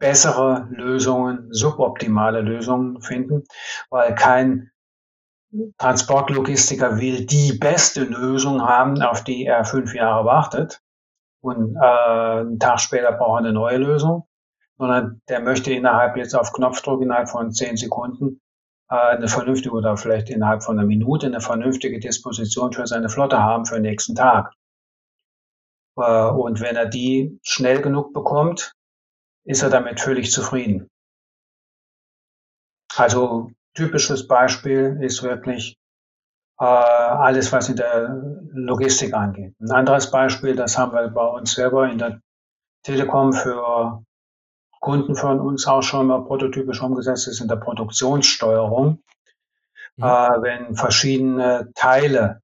bessere 0.00 0.66
Lösungen, 0.70 1.52
suboptimale 1.52 2.40
Lösungen 2.40 3.00
finden, 3.00 3.44
weil 3.90 4.14
kein 4.16 4.70
Transportlogistiker 5.78 6.98
will 6.98 7.26
die 7.26 7.52
beste 7.52 8.04
Lösung 8.04 8.62
haben, 8.62 9.02
auf 9.02 9.22
die 9.22 9.44
er 9.44 9.64
fünf 9.64 9.94
Jahre 9.94 10.24
wartet 10.24 10.80
und 11.40 11.76
äh, 11.76 11.80
einen 11.80 12.58
Tag 12.58 12.80
später 12.80 13.12
braucht 13.12 13.42
er 13.42 13.46
eine 13.46 13.52
neue 13.52 13.78
Lösung, 13.78 14.26
sondern 14.78 15.20
der 15.28 15.40
möchte 15.40 15.72
innerhalb 15.72 16.16
jetzt 16.16 16.34
auf 16.34 16.52
Knopfdruck 16.52 17.02
innerhalb 17.02 17.28
von 17.28 17.52
zehn 17.52 17.76
Sekunden 17.76 18.40
äh, 18.90 18.94
eine 18.94 19.28
vernünftige 19.28 19.74
oder 19.74 19.96
vielleicht 19.96 20.30
innerhalb 20.30 20.62
von 20.62 20.78
einer 20.78 20.86
Minute 20.86 21.26
eine 21.26 21.40
vernünftige 21.40 21.98
Disposition 21.98 22.72
für 22.72 22.86
seine 22.86 23.08
Flotte 23.08 23.38
haben 23.38 23.66
für 23.66 23.74
den 23.74 23.82
nächsten 23.82 24.14
Tag. 24.14 24.52
Äh, 25.96 26.28
und 26.28 26.60
wenn 26.60 26.76
er 26.76 26.86
die 26.86 27.38
schnell 27.42 27.80
genug 27.80 28.12
bekommt, 28.12 28.74
ist 29.44 29.62
er 29.62 29.70
damit 29.70 30.00
völlig 30.00 30.30
zufrieden. 30.30 30.88
Also 32.96 33.50
typisches 33.74 34.26
Beispiel 34.26 34.98
ist 35.00 35.22
wirklich 35.22 35.78
äh, 36.58 36.64
alles, 36.64 37.52
was 37.52 37.68
in 37.68 37.76
der 37.76 38.20
Logistik 38.52 39.14
angeht. 39.14 39.54
Ein 39.60 39.70
anderes 39.70 40.10
Beispiel, 40.10 40.54
das 40.54 40.76
haben 40.76 40.92
wir 40.92 41.08
bei 41.08 41.26
uns 41.26 41.52
selber 41.54 41.88
in 41.88 41.98
der 41.98 42.20
Telekom 42.82 43.32
für 43.32 44.04
Kunden 44.80 45.14
von 45.14 45.40
uns 45.40 45.66
auch 45.66 45.82
schon 45.82 46.06
mal 46.06 46.24
prototypisch 46.24 46.82
umgesetzt, 46.82 47.28
ist 47.28 47.40
in 47.40 47.48
der 47.48 47.56
Produktionssteuerung. 47.56 49.02
Mhm. 49.96 50.04
Äh, 50.04 50.42
wenn 50.42 50.74
verschiedene 50.74 51.70
Teile 51.74 52.42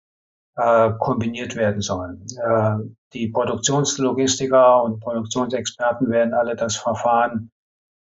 äh, 0.57 0.91
kombiniert 0.99 1.57
werden 1.57 1.81
sollen. 1.81 2.27
Äh, 2.43 2.77
die 3.13 3.29
Produktionslogistiker 3.29 4.83
und 4.83 5.01
Produktionsexperten 5.01 6.11
werden 6.11 6.35
alle 6.35 6.57
das 6.57 6.77
Verfahren 6.77 7.51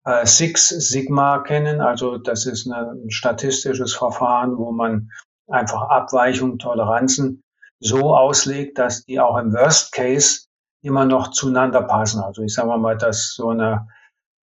äh, 0.04 0.26
Six 0.26 0.68
Sigma 0.68 1.38
kennen. 1.38 1.80
Also 1.80 2.18
das 2.18 2.46
ist 2.46 2.66
ein 2.66 3.10
statistisches 3.10 3.94
Verfahren, 3.94 4.56
wo 4.56 4.72
man 4.72 5.10
einfach 5.48 5.88
Abweichungen, 5.88 6.58
Toleranzen 6.58 7.42
so 7.80 8.16
auslegt, 8.16 8.78
dass 8.78 9.04
die 9.04 9.20
auch 9.20 9.38
im 9.38 9.52
Worst 9.52 9.92
Case 9.92 10.46
immer 10.82 11.04
noch 11.04 11.28
zueinander 11.28 11.82
passen. 11.82 12.20
Also 12.20 12.42
ich 12.42 12.54
sage 12.54 12.76
mal, 12.78 12.96
dass 12.96 13.34
so 13.34 13.50
eine 13.50 13.86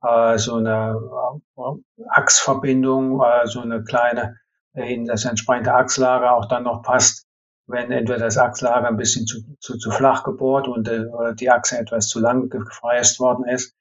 äh, 0.05 0.37
so 0.37 0.55
eine 0.55 0.95
äh, 1.57 2.03
Achsverbindung, 2.09 3.21
äh, 3.21 3.47
so 3.47 3.61
eine 3.61 3.83
kleine 3.83 4.37
in 4.73 5.05
das 5.05 5.25
entsprechende 5.25 5.73
Achslager 5.73 6.33
auch 6.33 6.47
dann 6.47 6.63
noch 6.63 6.83
passt, 6.83 7.24
wenn 7.67 7.91
entweder 7.91 8.19
das 8.19 8.37
Achslager 8.37 8.87
ein 8.87 8.97
bisschen 8.97 9.25
zu, 9.25 9.41
zu, 9.59 9.77
zu 9.77 9.91
flach 9.91 10.23
gebohrt 10.23 10.67
und 10.67 10.87
äh, 10.87 11.05
oder 11.05 11.33
die 11.33 11.49
Achse 11.49 11.77
etwas 11.77 12.07
zu 12.07 12.19
lang 12.19 12.49
gefräst 12.49 13.19
worden 13.19 13.45
ist. 13.47 13.75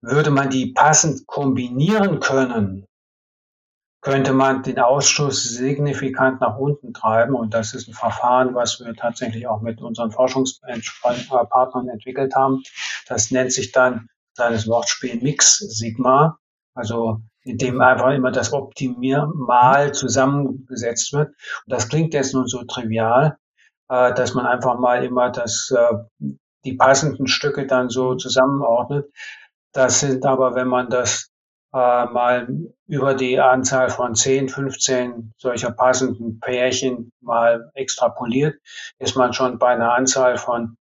Würde 0.00 0.30
man 0.30 0.50
die 0.50 0.72
passend 0.72 1.26
kombinieren 1.26 2.18
können, 2.20 2.86
könnte 4.02 4.32
man 4.32 4.64
den 4.64 4.80
Ausschuss 4.80 5.44
signifikant 5.44 6.40
nach 6.40 6.58
unten 6.58 6.92
treiben. 6.92 7.34
Und 7.34 7.54
das 7.54 7.72
ist 7.72 7.88
ein 7.88 7.94
Verfahren, 7.94 8.54
was 8.54 8.80
wir 8.80 8.94
tatsächlich 8.94 9.46
auch 9.46 9.62
mit 9.62 9.80
unseren 9.80 10.10
Forschungspartnern 10.10 11.88
entwickelt 11.88 12.34
haben. 12.34 12.62
Das 13.06 13.30
nennt 13.30 13.52
sich 13.52 13.70
dann 13.70 14.08
seines 14.34 14.66
Wortspiel 14.66 15.22
Mix 15.22 15.58
Sigma. 15.58 16.38
Also 16.74 17.20
in 17.44 17.58
dem 17.58 17.80
einfach 17.80 18.10
immer 18.10 18.30
das 18.30 18.52
Optimiermal 18.52 19.92
zusammengesetzt 19.92 21.12
wird. 21.12 21.28
Und 21.28 21.36
das 21.66 21.88
klingt 21.88 22.14
jetzt 22.14 22.34
nun 22.34 22.46
so 22.46 22.62
trivial, 22.64 23.36
äh, 23.88 24.14
dass 24.14 24.34
man 24.34 24.46
einfach 24.46 24.78
mal 24.78 25.04
immer 25.04 25.30
das, 25.30 25.72
äh, 25.76 26.34
die 26.64 26.74
passenden 26.74 27.26
Stücke 27.26 27.66
dann 27.66 27.88
so 27.88 28.14
zusammenordnet. 28.14 29.06
Das 29.72 30.00
sind 30.00 30.24
aber, 30.24 30.54
wenn 30.54 30.68
man 30.68 30.90
das 30.90 31.30
äh, 31.72 32.04
mal 32.06 32.48
über 32.86 33.14
die 33.14 33.40
Anzahl 33.40 33.88
von 33.88 34.14
10, 34.14 34.48
15 34.48 35.32
solcher 35.38 35.72
passenden 35.72 36.38
Pärchen 36.40 37.10
mal 37.20 37.70
extrapoliert, 37.74 38.56
ist 38.98 39.16
man 39.16 39.32
schon 39.32 39.58
bei 39.58 39.68
einer 39.68 39.94
Anzahl 39.94 40.36
von 40.36 40.76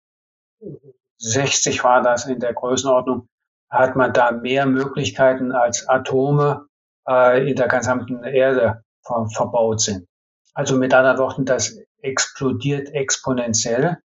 60 1.19 1.85
war 1.85 2.03
das 2.03 2.27
in 2.27 2.41
der 2.41 2.55
Größenordnung, 2.55 3.29
hat 3.71 3.97
man 3.97 4.13
da 4.13 4.31
mehr 4.31 4.67
Möglichkeiten 4.67 5.53
als 5.53 5.89
Atome 5.89 6.67
äh, 7.09 7.49
in 7.49 7.57
der 7.57 7.69
gesamten 7.69 8.25
Erde 8.25 8.83
ver 9.03 9.27
verbaut 9.35 9.81
sind. 9.81 10.07
Also 10.55 10.77
mit 10.77 10.93
anderen 10.95 11.19
Worten, 11.19 11.45
das 11.45 11.79
explodiert 12.01 12.91
exponentiell. 12.91 13.99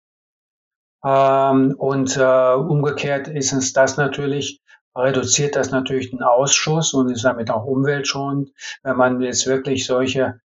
Ähm, 1.03 1.75
und 1.77 2.17
äh, 2.17 2.53
umgekehrt 2.53 3.27
ist 3.27 3.53
es 3.53 3.73
das 3.73 3.97
natürlich, 3.97 4.61
reduziert 4.95 5.55
das 5.55 5.71
natürlich 5.71 6.11
den 6.11 6.21
Ausschuss 6.21 6.93
und 6.93 7.09
ist 7.09 7.25
damit 7.25 7.49
auch 7.49 7.65
umweltschonend, 7.65 8.51
wenn 8.83 8.95
man 8.95 9.21
jetzt 9.21 9.47
wirklich 9.47 9.85
solche 9.85 10.39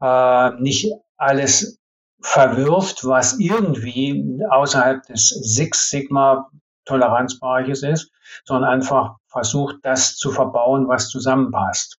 äh, 0.00 0.50
nicht 0.60 0.92
alles 1.16 1.78
verwirft, 2.20 3.04
was 3.04 3.38
irgendwie 3.38 4.40
außerhalb 4.50 5.02
des 5.04 5.28
Six 5.28 5.90
Sigma 5.90 6.50
Toleranzbereiches 6.84 7.82
ist, 7.82 8.12
sondern 8.44 8.70
einfach 8.70 9.16
versucht, 9.26 9.76
das 9.82 10.16
zu 10.16 10.30
verbauen, 10.30 10.88
was 10.88 11.08
zusammenpasst. 11.08 11.98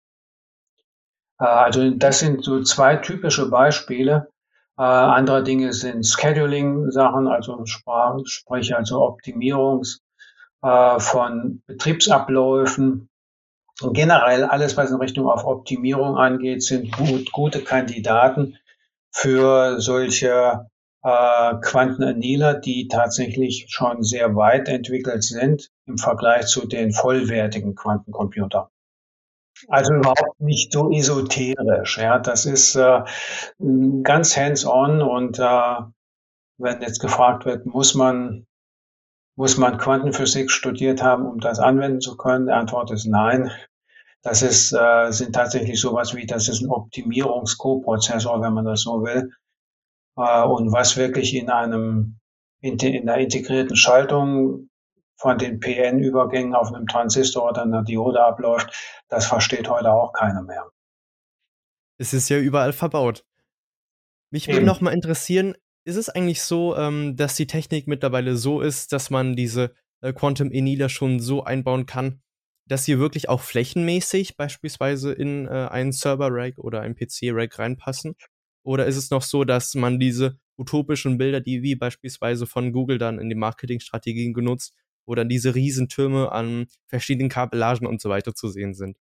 Äh, 1.38 1.44
also 1.44 1.90
das 1.90 2.20
sind 2.20 2.44
so 2.44 2.62
zwei 2.62 2.96
typische 2.96 3.50
Beispiele. 3.50 4.28
Äh, 4.78 4.82
andere 4.82 5.42
Dinge 5.42 5.72
sind 5.72 6.06
Scheduling-Sachen, 6.06 7.28
also 7.28 7.64
sprich 7.66 8.76
also 8.76 9.02
Optimierungs- 9.02 10.00
äh, 10.64 10.98
von 10.98 11.62
Betriebsabläufen. 11.66 13.10
Und 13.82 13.92
generell 13.92 14.44
alles, 14.44 14.76
was 14.76 14.90
in 14.90 14.96
Richtung 14.96 15.28
auf 15.28 15.44
Optimierung 15.44 16.16
angeht, 16.16 16.62
sind 16.62 16.90
gut, 16.92 17.32
gute 17.32 17.62
Kandidaten 17.62 18.56
für 19.10 19.80
solche 19.80 20.70
äh, 21.04 21.54
Quantenannealer, 21.60 22.54
die 22.54 22.88
tatsächlich 22.88 23.66
schon 23.68 24.02
sehr 24.02 24.34
weit 24.34 24.68
entwickelt 24.68 25.22
sind 25.22 25.70
im 25.86 25.98
Vergleich 25.98 26.46
zu 26.46 26.66
den 26.66 26.92
vollwertigen 26.92 27.74
Quantencomputern. 27.74 28.66
Also 29.68 29.94
überhaupt 29.94 30.40
nicht 30.40 30.72
so 30.72 30.90
esoterisch. 30.90 31.98
Ja, 31.98 32.18
das 32.18 32.46
ist 32.46 32.74
äh, 32.74 33.02
ganz 34.02 34.36
hands-on 34.36 35.02
und 35.02 35.38
äh, 35.38 35.76
wenn 36.58 36.82
jetzt 36.82 37.00
gefragt 37.00 37.44
wird, 37.44 37.66
muss 37.66 37.94
man 37.94 38.46
muss 39.36 39.56
man 39.58 39.78
Quantenphysik 39.78 40.50
studiert 40.50 41.02
haben, 41.02 41.26
um 41.26 41.40
das 41.40 41.58
anwenden 41.58 42.00
zu 42.00 42.16
können? 42.16 42.46
Die 42.46 42.52
Antwort 42.52 42.92
ist 42.92 43.04
nein. 43.04 43.50
Das 44.22 44.42
ist, 44.42 44.72
äh, 44.72 45.10
sind 45.10 45.34
tatsächlich 45.34 45.80
sowas 45.80 46.14
wie, 46.14 46.24
das 46.24 46.48
ist 46.48 46.62
ein 46.62 46.70
Optimierungs-Co-Prozessor, 46.70 48.40
wenn 48.40 48.54
man 48.54 48.64
das 48.64 48.82
so 48.82 49.02
will. 49.02 49.32
Äh, 50.16 50.42
und 50.44 50.72
was 50.72 50.96
wirklich 50.96 51.34
in 51.34 51.50
einem, 51.50 52.18
in, 52.60 52.78
in 52.78 53.06
der 53.06 53.18
integrierten 53.18 53.76
Schaltung 53.76 54.68
von 55.16 55.38
den 55.38 55.60
PN-Übergängen 55.60 56.54
auf 56.54 56.72
einem 56.72 56.86
Transistor 56.86 57.50
oder 57.50 57.62
einer 57.62 57.82
Diode 57.82 58.24
abläuft, 58.24 59.02
das 59.08 59.26
versteht 59.26 59.68
heute 59.68 59.92
auch 59.92 60.12
keiner 60.12 60.42
mehr. 60.42 60.70
Es 61.98 62.12
ist 62.12 62.28
ja 62.28 62.38
überall 62.38 62.72
verbaut. 62.72 63.24
Mich 64.30 64.48
würde 64.48 64.66
noch 64.66 64.80
mal 64.80 64.92
interessieren, 64.92 65.54
ist 65.84 65.96
es 65.96 66.08
eigentlich 66.08 66.42
so, 66.42 66.76
ähm, 66.76 67.16
dass 67.16 67.36
die 67.36 67.46
Technik 67.46 67.86
mittlerweile 67.86 68.36
so 68.36 68.60
ist, 68.60 68.92
dass 68.92 69.10
man 69.10 69.36
diese 69.36 69.74
äh, 70.00 70.12
Quantum 70.12 70.50
Annealer 70.52 70.88
schon 70.88 71.20
so 71.20 71.44
einbauen 71.44 71.86
kann, 71.86 72.20
dass 72.66 72.84
sie 72.84 72.98
wirklich 72.98 73.28
auch 73.28 73.40
flächenmäßig 73.40 74.36
beispielsweise 74.36 75.12
in 75.12 75.46
äh, 75.46 75.68
einen 75.70 75.92
Server-Rack 75.92 76.58
oder 76.58 76.80
ein 76.80 76.96
PC-Rack 76.96 77.58
reinpassen? 77.58 78.16
Oder 78.64 78.86
ist 78.86 78.96
es 78.96 79.10
noch 79.10 79.22
so, 79.22 79.44
dass 79.44 79.74
man 79.74 80.00
diese 80.00 80.38
utopischen 80.56 81.18
Bilder, 81.18 81.40
die 81.40 81.62
wie 81.62 81.76
beispielsweise 81.76 82.46
von 82.46 82.72
Google 82.72 82.98
dann 82.98 83.18
in 83.18 83.28
den 83.28 83.38
Marketingstrategien 83.38 84.32
genutzt, 84.32 84.74
wo 85.06 85.14
dann 85.14 85.28
diese 85.28 85.54
Riesentürme 85.54 86.32
an 86.32 86.66
verschiedenen 86.86 87.28
Kabellagen 87.28 87.86
und 87.86 88.00
so 88.00 88.08
weiter 88.08 88.34
zu 88.34 88.48
sehen 88.48 88.74
sind? 88.74 88.96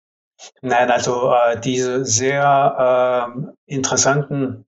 Nein, 0.62 0.92
also 0.92 1.32
äh, 1.32 1.60
diese 1.60 2.06
sehr 2.06 3.34
äh, 3.38 3.74
interessanten 3.74 4.66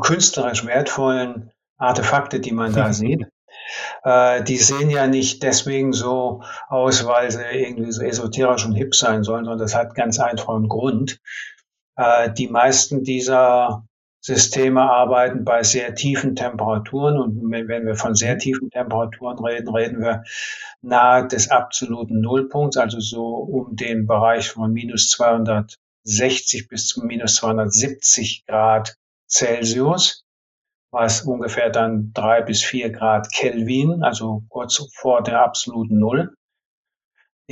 künstlerisch 0.00 0.64
wertvollen 0.64 1.50
Artefakte, 1.76 2.38
die 2.38 2.52
man 2.52 2.72
da 2.72 2.92
sieht. 2.92 3.26
Äh, 4.04 4.42
die 4.44 4.58
sehen 4.58 4.90
ja 4.90 5.06
nicht 5.06 5.42
deswegen 5.42 5.92
so 5.92 6.42
aus, 6.68 7.04
weil 7.06 7.30
sie 7.30 7.42
irgendwie 7.42 7.92
so 7.92 8.02
esoterisch 8.02 8.64
und 8.64 8.74
hip 8.74 8.94
sein 8.94 9.24
sollen, 9.24 9.44
sondern 9.44 9.60
das 9.60 9.74
hat 9.74 9.94
ganz 9.94 10.18
einfach 10.18 10.54
einen 10.54 10.68
Grund. 10.68 11.20
Äh, 11.96 12.32
die 12.32 12.48
meisten 12.48 13.04
dieser 13.04 13.84
Systeme 14.24 14.82
arbeiten 14.82 15.44
bei 15.44 15.64
sehr 15.64 15.94
tiefen 15.96 16.36
Temperaturen 16.36 17.18
und 17.18 17.50
wenn 17.50 17.86
wir 17.86 17.96
von 17.96 18.14
sehr 18.14 18.38
tiefen 18.38 18.70
Temperaturen 18.70 19.38
reden, 19.44 19.68
reden 19.68 20.00
wir 20.00 20.22
nahe 20.80 21.26
des 21.26 21.50
absoluten 21.50 22.20
Nullpunkts, 22.20 22.76
also 22.76 23.00
so 23.00 23.24
um 23.24 23.74
den 23.74 24.06
Bereich 24.06 24.48
von 24.48 24.72
minus 24.72 25.10
260 25.10 26.68
bis 26.68 26.86
zu 26.86 27.04
minus 27.04 27.34
270 27.34 28.44
Grad 28.46 28.96
Celsius, 29.28 30.24
was 30.92 31.22
ungefähr 31.22 31.70
dann 31.70 32.12
drei 32.14 32.42
bis 32.42 32.62
vier 32.62 32.90
Grad 32.90 33.32
Kelvin, 33.32 34.04
also 34.04 34.44
kurz 34.50 34.88
vor 34.94 35.24
der 35.24 35.40
absoluten 35.40 35.98
Null. 35.98 36.32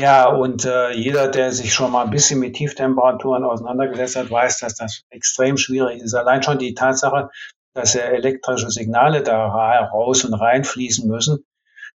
Ja, 0.00 0.28
und 0.30 0.64
äh, 0.64 0.92
jeder, 0.92 1.28
der 1.28 1.52
sich 1.52 1.74
schon 1.74 1.92
mal 1.92 2.04
ein 2.04 2.10
bisschen 2.10 2.40
mit 2.40 2.54
Tieftemperaturen 2.54 3.44
auseinandergesetzt 3.44 4.16
hat, 4.16 4.30
weiß, 4.30 4.60
dass 4.60 4.74
das 4.74 5.02
extrem 5.10 5.58
schwierig 5.58 6.00
ist. 6.00 6.14
Allein 6.14 6.42
schon 6.42 6.56
die 6.58 6.72
Tatsache, 6.72 7.28
dass 7.74 7.92
ja 7.92 8.04
elektrische 8.04 8.70
Signale 8.70 9.22
da 9.22 9.48
raus 9.48 10.24
und 10.24 10.32
reinfließen 10.32 11.06
müssen. 11.06 11.44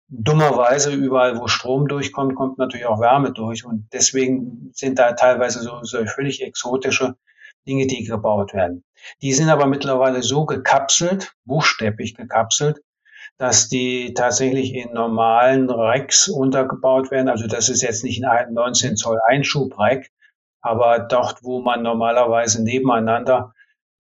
Dummerweise 0.09 0.91
überall, 0.91 1.39
wo 1.39 1.47
Strom 1.47 1.87
durchkommt, 1.87 2.35
kommt 2.35 2.59
natürlich 2.59 2.87
auch 2.87 2.99
Wärme 2.99 3.31
durch. 3.33 3.65
Und 3.65 3.87
deswegen 3.93 4.73
sind 4.75 4.99
da 4.99 5.13
teilweise 5.13 5.61
so, 5.61 5.79
so 5.85 6.05
völlig 6.07 6.43
exotische 6.43 7.15
Dinge, 7.69 7.87
die 7.87 8.03
gebaut 8.03 8.53
werden. 8.53 8.83
Die 9.23 9.33
sind 9.33 9.49
aber 9.49 9.67
mittlerweile 9.67 10.25
so 10.25 10.45
gekapselt, 10.45 11.35
buchstäblich 11.45 12.17
gekapselt, 12.17 12.81
dass 13.43 13.69
die 13.69 14.15
tatsächlich 14.15 14.73
in 14.73 14.93
normalen 14.93 15.69
Racks 15.69 16.29
untergebaut 16.29 17.11
werden. 17.11 17.29
Also 17.29 17.49
das 17.49 17.69
ist 17.69 17.83
jetzt 17.83 18.05
nicht 18.05 18.25
ein 18.25 18.53
19 18.53 18.95
Zoll 18.95 19.19
Einschubreck, 19.27 20.13
aber 20.61 21.01
dort, 21.01 21.43
wo 21.43 21.61
man 21.61 21.83
normalerweise 21.83 22.63
nebeneinander 22.63 23.53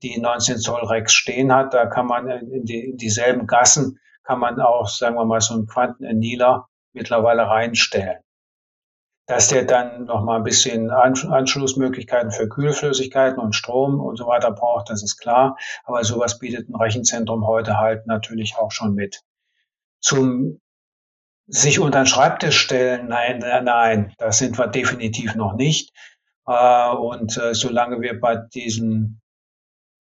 die 0.04 0.16
19 0.20 0.58
Zoll 0.58 0.84
Racks 0.84 1.12
stehen 1.12 1.52
hat, 1.52 1.74
da 1.74 1.86
kann 1.86 2.06
man 2.06 2.28
in, 2.28 2.64
die, 2.64 2.90
in 2.90 2.96
dieselben 2.98 3.48
Gassen 3.48 3.98
kann 4.22 4.38
man 4.38 4.60
auch, 4.60 4.86
sagen 4.86 5.16
wir 5.16 5.24
mal, 5.24 5.40
so 5.40 5.54
einen 5.54 5.66
Quantenannealer 5.66 6.68
mittlerweile 6.92 7.42
reinstellen. 7.48 8.20
Dass 9.26 9.48
der 9.48 9.64
dann 9.64 10.04
noch 10.04 10.22
mal 10.22 10.36
ein 10.36 10.44
bisschen 10.44 10.88
Anschlussmöglichkeiten 10.90 12.30
für 12.30 12.48
Kühlflüssigkeiten 12.48 13.40
und 13.40 13.56
Strom 13.56 13.98
und 13.98 14.18
so 14.18 14.28
weiter 14.28 14.52
braucht, 14.52 14.88
das 14.88 15.02
ist 15.02 15.16
klar. 15.16 15.56
Aber 15.82 16.04
sowas 16.04 16.38
bietet 16.38 16.68
ein 16.68 16.76
Rechenzentrum 16.76 17.44
heute 17.44 17.78
halt 17.78 18.06
natürlich 18.06 18.56
auch 18.56 18.70
schon 18.70 18.94
mit. 18.94 19.24
Zum 20.02 20.60
sich 21.46 21.80
unter 21.80 22.00
den 22.00 22.06
Schreibtisch 22.06 22.58
stellen, 22.58 23.08
nein, 23.08 23.38
nein, 23.64 24.14
das 24.18 24.38
sind 24.38 24.58
wir 24.58 24.68
definitiv 24.68 25.34
noch 25.34 25.54
nicht. 25.54 25.90
Äh, 26.46 26.90
und 26.90 27.36
äh, 27.36 27.54
solange 27.54 28.00
wir 28.00 28.20
bei 28.20 28.36
diesen 28.36 29.20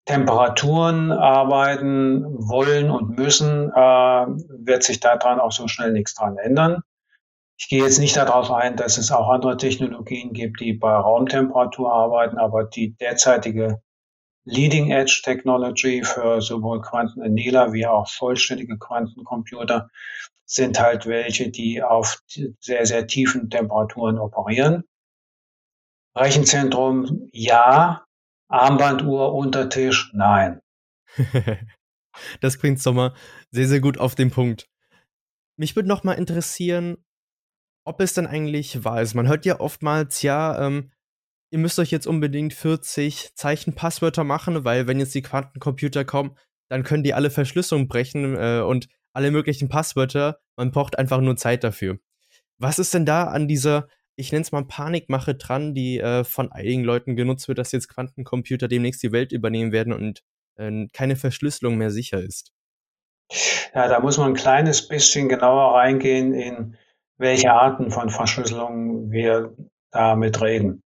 Temperaturen 0.06 1.12
arbeiten 1.12 2.24
wollen 2.26 2.90
und 2.90 3.18
müssen, 3.18 3.70
äh, 3.70 3.76
wird 3.76 4.84
sich 4.84 5.00
daran 5.00 5.40
auch 5.40 5.52
so 5.52 5.68
schnell 5.68 5.92
nichts 5.92 6.16
dran 6.16 6.38
ändern. 6.38 6.82
Ich 7.58 7.70
gehe 7.70 7.84
jetzt 7.84 8.00
nicht 8.00 8.18
darauf 8.18 8.50
ein, 8.50 8.76
dass 8.76 8.98
es 8.98 9.12
auch 9.12 9.30
andere 9.30 9.58
Technologien 9.58 10.34
gibt, 10.34 10.60
die 10.60 10.74
bei 10.74 10.92
Raumtemperatur 10.92 11.94
arbeiten, 11.94 12.40
aber 12.40 12.64
die 12.64 12.96
derzeitige 12.96 13.82
Leading 14.46 14.92
Edge 14.92 15.22
Technology 15.24 16.04
für 16.04 16.42
sowohl 16.42 16.82
Quantenannealer 16.82 17.74
wie 17.74 17.86
auch 17.86 18.10
vollständige 18.10 18.78
Quantencomputer 18.78 19.90
sind 20.46 20.80
halt 20.80 21.06
welche, 21.06 21.50
die 21.50 21.82
auf 21.82 22.22
sehr, 22.60 22.86
sehr 22.86 23.08
tiefen 23.08 23.50
Temperaturen 23.50 24.18
operieren. 24.18 24.84
Rechenzentrum 26.16 27.30
ja, 27.32 28.04
Armbanduhr 28.50 29.34
unter 29.34 29.70
Tisch 29.70 30.12
nein. 30.14 30.62
das 32.42 32.58
bringt 32.58 32.82
Sommer 32.82 33.14
sehr, 33.52 33.68
sehr 33.68 33.80
gut 33.80 33.98
auf 33.98 34.16
den 34.16 34.30
Punkt. 34.30 34.68
Mich 35.58 35.76
würde 35.76 35.88
noch 35.88 36.04
mal 36.04 36.14
interessieren, 36.14 36.98
ob 37.86 38.02
es 38.02 38.14
dann 38.14 38.28
eigentlich 38.28 38.84
wahr 38.84 39.02
ist. 39.02 39.14
Man 39.14 39.28
hört 39.28 39.46
ja 39.46 39.60
oftmals, 39.60 40.22
ja, 40.22 40.68
ähm, 40.68 40.92
ihr 41.52 41.60
müsst 41.60 41.78
euch 41.80 41.92
jetzt 41.92 42.08
unbedingt 42.08 42.54
40 42.54 43.36
Zeichenpasswörter 43.36 44.24
machen, 44.24 44.64
weil 44.64 44.88
wenn 44.88 45.00
jetzt 45.00 45.14
die 45.14 45.22
Quantencomputer 45.22 46.06
kommen, 46.06 46.38
dann 46.70 46.84
können 46.84 47.04
die 47.04 47.14
alle 47.14 47.30
Verschlüsselung 47.30 47.88
brechen 47.88 48.36
äh, 48.36 48.62
und 48.62 48.88
alle 49.14 49.32
möglichen 49.32 49.68
Passwörter. 49.68 50.40
Man 50.56 50.72
braucht 50.72 50.98
einfach 50.98 51.20
nur 51.20 51.36
Zeit 51.36 51.64
dafür. 51.64 51.98
Was 52.58 52.80
ist 52.80 52.94
denn 52.94 53.06
da 53.06 53.26
an 53.26 53.48
dieser, 53.48 53.88
ich 54.16 54.32
nenne 54.32 54.44
es 54.44 54.54
mal 54.54 54.66
Panikmache 54.66 55.36
dran, 55.36 55.74
die 55.74 56.00
äh, 56.00 56.24
von 56.24 56.52
einigen 56.52 56.84
Leuten 56.84 57.18
genutzt 57.18 57.50
wird, 57.50 57.58
dass 57.58 57.74
jetzt 57.74 57.90
Quantencomputer 57.90 58.70
demnächst 58.70 59.04
die 59.04 59.12
Welt 59.12 59.34
übernehmen 59.34 59.74
werden 59.74 59.92
und 59.92 60.22
äh, 60.56 60.88
keine 60.94 61.18
Verschlüsselung 61.18 61.78
mehr 61.78 61.92
sicher 61.92 62.22
ist? 62.22 62.54
Ja, 63.74 63.88
da 63.88 64.00
muss 64.00 64.18
man 64.18 64.30
ein 64.30 64.36
kleines 64.36 64.88
bisschen 64.88 65.28
genauer 65.28 65.76
reingehen 65.76 66.34
in 66.34 66.78
welche 67.18 67.52
Arten 67.52 67.92
von 67.92 68.10
Verschlüsselung 68.10 69.12
wir 69.12 69.56
damit 69.92 70.42
reden. 70.42 70.82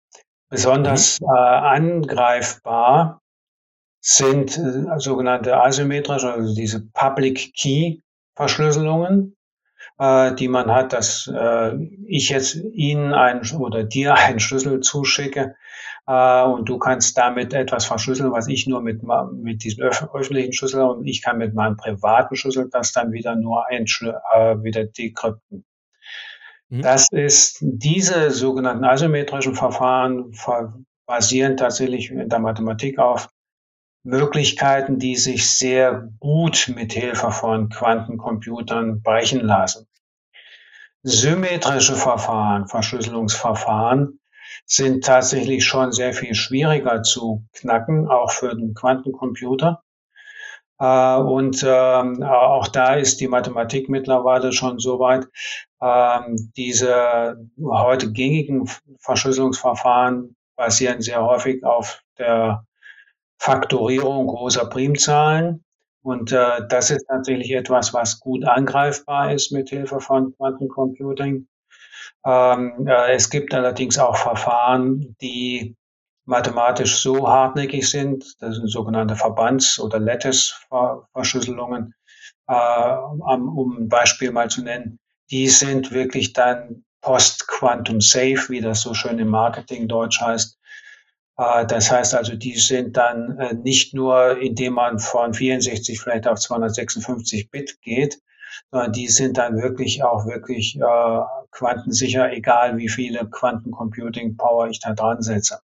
Besonders 0.53 1.19
mhm. 1.19 1.29
äh, 1.35 1.39
angreifbar 1.39 3.23
sind 4.03 4.59
äh, 4.59 4.99
sogenannte 4.99 5.57
asymmetrische, 5.57 6.31
also 6.31 6.55
diese 6.55 6.87
Public 6.93 7.55
Key 7.55 8.01
Verschlüsselungen, 8.37 9.35
äh, 9.99 10.35
die 10.35 10.49
man 10.49 10.71
hat, 10.71 10.93
dass 10.93 11.27
äh, 11.35 11.75
ich 12.07 12.29
jetzt 12.29 12.57
Ihnen 12.57 13.15
einen 13.15 13.51
oder 13.57 13.83
dir 13.95 14.15
einen 14.15 14.41
Schlüssel 14.41 14.81
zuschicke 14.81 15.57
äh, 16.07 16.43
und 16.43 16.69
du 16.69 16.79
kannst 16.79 17.17
damit 17.17 17.55
etwas 17.55 17.87
verschlüsseln, 17.87 18.33
was 18.33 18.47
ich 18.47 18.67
nur 18.67 18.83
mit, 18.83 19.01
mit 19.33 19.65
diesem 19.65 19.85
öf 19.85 20.07
öffentlichen 20.13 20.53
Schlüssel 20.53 20.83
und 20.83 21.07
ich 21.07 21.23
kann 21.23 21.39
mit 21.39 21.55
meinem 21.55 21.79
privaten 21.79 22.37
Schlüssel 22.37 22.69
das 22.71 22.93
dann 22.93 23.13
wieder 23.13 23.37
nur 23.37 23.67
ein, 23.69 23.87
äh, 23.87 24.63
wieder 24.63 24.85
dekrypten. 24.85 25.65
Mhm. 26.73 26.81
Das 26.81 27.09
ist 27.13 27.59
diese 27.61 28.31
sogenannten 28.31 28.85
asymmetrischen 28.85 29.55
Verfahren 29.55 30.33
basieren 31.07 31.59
tatsächlich 31.59 32.11
in 32.11 32.31
der 32.31 32.39
Mathematik 32.39 32.99
auf 32.99 33.29
Möglichkeiten, 34.05 34.99
die 34.99 35.17
sich 35.17 35.51
sehr 35.51 36.09
gut 36.19 36.73
mit 36.75 36.95
Hilfe 36.95 37.31
von 37.31 37.69
Quantencomputern 37.69 39.03
brechen 39.03 39.41
lassen. 39.41 39.87
Symmetrische 41.03 41.95
Verfahren, 41.95 42.67
Verschlüsselungsverfahren, 42.67 44.19
sind 44.65 45.05
tatsächlich 45.05 45.67
schon 45.67 45.93
sehr 45.93 46.15
viel 46.15 46.35
schwieriger 46.35 47.03
zu 47.03 47.45
knacken, 47.53 48.09
auch 48.09 48.31
für 48.31 48.55
den 48.57 48.73
Quantencomputer. 48.73 49.83
Äh, 50.83 51.17
und 51.17 51.65
ähm, 51.65 52.25
auch 52.25 52.67
da 52.67 52.95
ist 52.95 53.21
die 53.21 53.29
Mathematik 53.29 53.89
mittlerweile 53.89 54.53
schon 54.53 54.81
so 54.81 54.99
weit, 54.99 55.29
ähm, 55.81 56.51
diese 56.57 57.37
heute 57.63 58.11
gängigen 58.11 58.69
Verschlüsselungsverfahren 58.99 60.35
basieren 60.57 61.01
sehr 61.01 61.23
häufig 61.25 61.65
auf 61.65 62.03
der 62.19 62.67
Faktorierung 63.39 64.27
großer 64.27 64.67
Primzahlen. 64.67 65.65
Und 66.03 66.33
äh, 66.33 66.67
das 66.69 66.91
ist 66.91 67.07
tatsächlich 67.07 67.53
etwas, 67.53 67.95
was 67.95 68.19
gut 68.19 68.45
angreifbar 68.45 69.33
ist 69.33 69.53
mit 69.53 69.69
Hilfe 69.69 70.01
von 70.01 70.35
Quantencomputing. 70.37 71.47
Ähm, 72.27 72.89
äh, 72.89 73.13
es 73.13 73.31
gibt 73.31 73.55
allerdings 73.55 74.01
auch 74.01 74.17
Verfahren, 74.17 75.15
die 75.21 75.77
mathematisch 76.25 76.99
so 76.99 77.29
hartnäckig 77.29 77.89
sind, 77.89 78.25
das 78.41 78.57
sind 78.57 78.69
sogenannte 78.69 79.17
Verbands- 79.17 79.79
oder 79.81 79.99
Lattice-Verschlüsselungen, 79.99 81.95
äh, 82.49 82.95
um 82.95 83.77
ein 83.79 83.89
Beispiel 83.89 84.31
mal 84.31 84.49
zu 84.49 84.63
nennen, 84.63 84.99
die 85.31 85.49
sind 85.49 85.91
wirklich 85.93 86.33
dann 86.33 86.85
post-quantum 87.01 88.01
safe, 88.01 88.49
wie 88.49 88.61
das 88.61 88.83
so 88.83 88.95
schön 88.95 89.19
im 89.19 89.29
Marketing 89.29 89.89
Deutsch 89.89 90.21
heißt. 90.21 90.59
Äh, 91.39 91.67
das 91.67 91.91
heißt 91.91 92.15
also, 92.15 92.37
die 92.37 92.57
sind 92.57 92.97
dann 92.97 93.39
äh, 93.39 93.55
nicht 93.55 93.95
nur, 93.95 94.39
indem 94.39 94.75
man 94.75 94.99
von 94.99 95.35
64 95.35 96.01
vielleicht 96.01 96.29
auf 96.29 96.39
256 96.39 97.51
Bit 97.51 97.81
geht, 97.83 98.21
sondern 98.71 98.93
die 98.93 99.09
sind 99.09 99.39
dann 99.39 99.61
wirklich 99.61 100.05
auch 100.05 100.27
wirklich 100.27 100.77
äh, 100.77 101.21
quantensicher, 101.51 102.33
egal 102.33 102.77
wie 102.77 102.89
viele 102.89 103.29
Quantencomputing 103.29 104.37
Power 104.37 104.69
ich 104.69 104.81
da 104.81 104.93
dran 104.93 105.23
setze. 105.23 105.61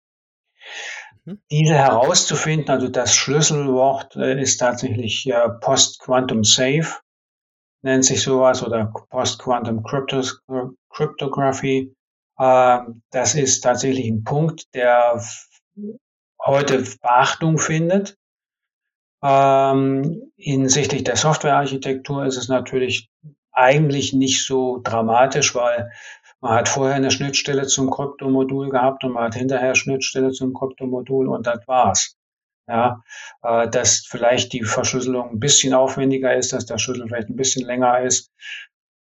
Mhm. 1.26 1.42
Diese 1.52 1.76
herauszufinden, 1.76 2.70
also 2.70 2.88
das 2.88 3.16
Schlüsselwort 3.16 4.16
äh, 4.16 4.42
ist 4.42 4.58
tatsächlich 4.58 5.32
Post-Quantum 5.62 6.44
Safe, 6.44 7.00
nennt 7.82 8.06
sich 8.06 8.22
sowas, 8.22 8.64
oder 8.64 8.92
Post-Quantum 9.10 9.84
Cryptography. 10.90 11.96
Äh, 12.38 12.80
das 13.12 13.36
ist 13.36 13.62
tatsächlich 13.62 14.08
ein 14.08 14.24
Punkt, 14.24 14.74
der 14.74 15.22
heute 16.44 16.84
Beachtung 17.02 17.58
findet. 17.58 18.18
Ähm, 19.24 20.32
hinsichtlich 20.38 21.04
der 21.04 21.16
Softwarearchitektur 21.16 22.26
ist 22.26 22.38
es 22.38 22.48
natürlich 22.48 23.10
eigentlich 23.52 24.14
nicht 24.14 24.46
so 24.46 24.80
dramatisch, 24.84 25.56
weil 25.56 25.92
man 26.42 26.54
hat 26.54 26.70
vorher 26.70 26.96
eine 26.96 27.12
Schnittstelle 27.12 27.68
zum 27.68 27.90
Kryptomodul 27.90 28.70
gehabt 28.70 29.04
und 29.04 29.14
man 29.14 29.26
hat 29.26 29.36
hinterher 29.36 29.76
Schnittstelle 29.76 30.32
zum 30.32 30.54
Kryptomodul 30.54 31.28
und 31.28 31.48
das 31.48 31.68
war's. 31.68 32.16
Ja, 32.68 33.04
äh, 33.44 33.70
dass 33.70 34.08
vielleicht 34.08 34.52
die 34.54 34.64
Verschlüsselung 34.64 35.30
ein 35.32 35.40
bisschen 35.40 35.74
aufwendiger 35.74 36.36
ist, 36.36 36.52
dass 36.52 36.66
der 36.66 36.80
Schlüssel 36.80 37.08
vielleicht 37.08 37.30
ein 37.30 37.36
bisschen 37.36 37.66
länger 37.66 38.02
ist. 38.02 38.32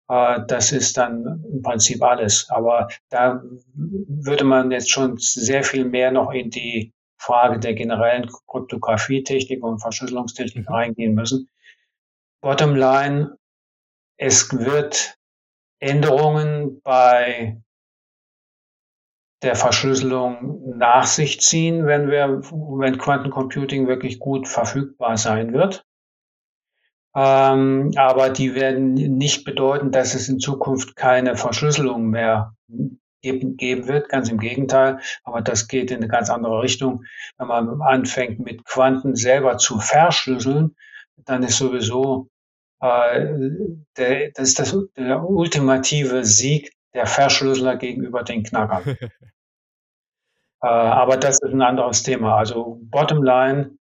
Äh, 0.08 0.40
das 0.46 0.72
ist 0.72 0.96
dann 0.98 1.44
im 1.50 1.62
Prinzip 1.62 2.02
alles. 2.02 2.48
Aber 2.50 2.88
da 3.08 3.42
würde 3.74 4.44
man 4.44 4.70
jetzt 4.70 4.90
schon 4.90 5.16
sehr 5.16 5.64
viel 5.64 5.86
mehr 5.86 6.10
noch 6.10 6.30
in 6.30 6.50
die 6.50 6.92
Frage 7.16 7.58
der 7.58 7.74
generellen 7.74 8.30
Kryptographie-Technik 8.48 9.62
und 9.62 9.80
Verschlüsselungstechnik 9.80 10.68
mhm. 10.68 10.74
reingehen 10.74 11.14
müssen. 11.14 11.48
Bottom 12.42 12.76
line, 12.76 13.38
es 14.18 14.52
wird 14.52 15.16
Änderungen 15.84 16.80
bei 16.82 17.60
der 19.42 19.54
Verschlüsselung 19.54 20.78
nach 20.78 21.06
sich 21.06 21.40
ziehen, 21.40 21.86
wenn 21.86 22.10
wir, 22.10 22.40
wenn 22.40 22.98
Quantencomputing 22.98 23.86
wirklich 23.86 24.18
gut 24.18 24.48
verfügbar 24.48 25.18
sein 25.18 25.52
wird. 25.52 25.84
Ähm, 27.14 27.92
aber 27.96 28.30
die 28.30 28.54
werden 28.54 28.94
nicht 28.94 29.44
bedeuten, 29.44 29.92
dass 29.92 30.14
es 30.14 30.28
in 30.28 30.40
Zukunft 30.40 30.96
keine 30.96 31.36
Verschlüsselung 31.36 32.08
mehr 32.08 32.56
geben, 33.20 33.56
geben 33.56 33.86
wird. 33.86 34.08
Ganz 34.08 34.30
im 34.30 34.38
Gegenteil. 34.38 35.00
Aber 35.22 35.42
das 35.42 35.68
geht 35.68 35.90
in 35.90 35.98
eine 35.98 36.08
ganz 36.08 36.30
andere 36.30 36.62
Richtung. 36.62 37.04
Wenn 37.36 37.48
man 37.48 37.82
anfängt, 37.82 38.40
mit 38.40 38.64
Quanten 38.64 39.14
selber 39.14 39.58
zu 39.58 39.78
verschlüsseln, 39.78 40.74
dann 41.16 41.42
ist 41.42 41.58
sowieso 41.58 42.28
der, 42.84 44.30
das 44.32 44.48
ist 44.48 44.58
das, 44.58 44.76
der 44.96 45.24
ultimative 45.24 46.24
Sieg 46.24 46.72
der 46.92 47.06
Verschlüsseler 47.06 47.76
gegenüber 47.76 48.22
den 48.22 48.42
Knackern. 48.42 48.96
äh, 50.62 50.66
aber 50.66 51.16
das 51.16 51.40
ist 51.40 51.52
ein 51.52 51.62
anderes 51.62 52.02
Thema. 52.02 52.36
Also 52.36 52.78
bottom 52.82 53.22
line, 53.22 53.78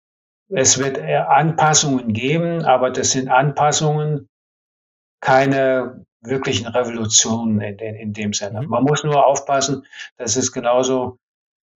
es 0.49 0.79
wird 0.79 0.99
Anpassungen 0.99 2.13
geben, 2.13 2.65
aber 2.65 2.91
das 2.91 3.13
sind 3.13 3.29
Anpassungen, 3.29 4.29
keine 5.21 6.05
wirklichen 6.23 6.67
Revolutionen 6.67 7.61
in, 7.61 7.79
in, 7.79 7.95
in 7.95 8.13
dem 8.13 8.33
Sinne. 8.33 8.63
Mhm. 8.63 8.69
Man 8.69 8.85
muss 8.85 9.05
nur 9.05 9.27
aufpassen, 9.27 9.87
das 10.17 10.37
ist 10.37 10.53
genauso 10.53 11.19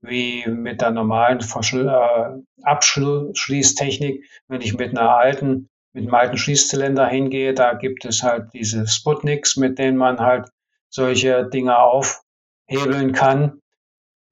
wie 0.02 0.46
mit 0.46 0.82
der 0.82 0.90
normalen 0.90 1.40
Verschl 1.40 1.88
äh, 1.88 2.62
Abschließtechnik. 2.62 4.24
Wenn 4.48 4.60
ich 4.60 4.76
mit 4.76 4.90
einer 4.90 5.16
alten 5.16 5.70
mit 5.94 6.06
dem 6.06 6.14
alten 6.14 6.36
Schließzylinder 6.36 7.06
hingehe, 7.06 7.54
da 7.54 7.74
gibt 7.74 8.04
es 8.04 8.22
halt 8.22 8.52
diese 8.52 8.86
Sputniks, 8.86 9.56
mit 9.56 9.78
denen 9.78 9.96
man 9.96 10.18
halt 10.20 10.48
solche 10.90 11.44
Dinge 11.46 11.78
aufhebeln 11.78 13.12
kann. 13.12 13.60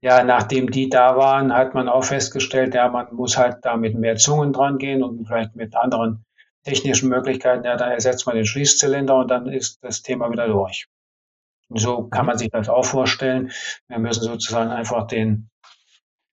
Ja, 0.01 0.25
nachdem 0.25 0.71
die 0.71 0.89
da 0.89 1.17
waren, 1.17 1.55
hat 1.55 1.75
man 1.75 1.89
auch 1.89 2.05
festgestellt, 2.05 2.75
ja, 2.75 2.89
man 2.89 3.15
muss 3.15 3.39
halt 3.39 3.59
da 3.63 3.77
mit 3.77 3.95
mehr 3.95 4.17
Zungen 4.17 4.53
dran 4.53 4.79
gehen 4.79 5.03
und 5.05 5.25
vielleicht 5.27 5.55
mit 5.55 5.77
anderen 5.77 6.25
technischen 6.65 7.09
Möglichkeiten. 7.09 7.65
Ja, 7.65 7.77
dann 7.77 7.93
ersetzt 7.93 8.27
man 8.27 8.35
den 8.35 8.45
Schließzylinder 8.47 9.17
und 9.17 9.31
dann 9.31 9.47
ist 9.47 9.79
das 9.83 10.03
Thema 10.03 10.31
wieder 10.33 10.49
durch. 10.49 10.89
Und 11.69 11.79
so 11.79 12.09
kann 12.09 12.27
man 12.27 12.37
sich 12.37 12.51
das 12.51 12.69
auch 12.69 12.85
vorstellen. 12.85 13.53
Wir 13.87 14.01
müssen 14.01 14.25
sozusagen 14.25 14.71
einfach 14.71 15.07
den, 15.07 15.49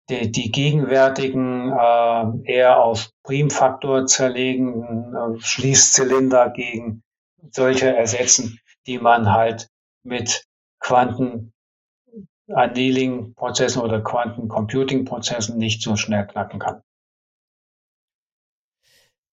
die, 0.10 0.32
die 0.32 0.52
gegenwärtigen 0.52 1.72
äh, 1.72 2.52
eher 2.52 2.80
auf 2.80 3.10
Primfaktor 3.24 4.06
zerlegenden 4.06 5.16
äh, 5.16 5.40
Schließzylinder 5.40 6.50
gegen 6.52 7.04
solche 7.52 7.96
ersetzen, 7.96 8.60
die 8.88 9.00
man 9.00 9.32
halt 9.32 9.70
mit 10.04 10.46
Quanten 10.80 11.54
Annealing-Prozessen 12.52 13.82
oder 13.82 14.02
Quantencomputing-Prozessen 14.02 15.58
nicht 15.58 15.82
so 15.82 15.96
schnell 15.96 16.28
knacken 16.28 16.60
kann. 16.60 16.82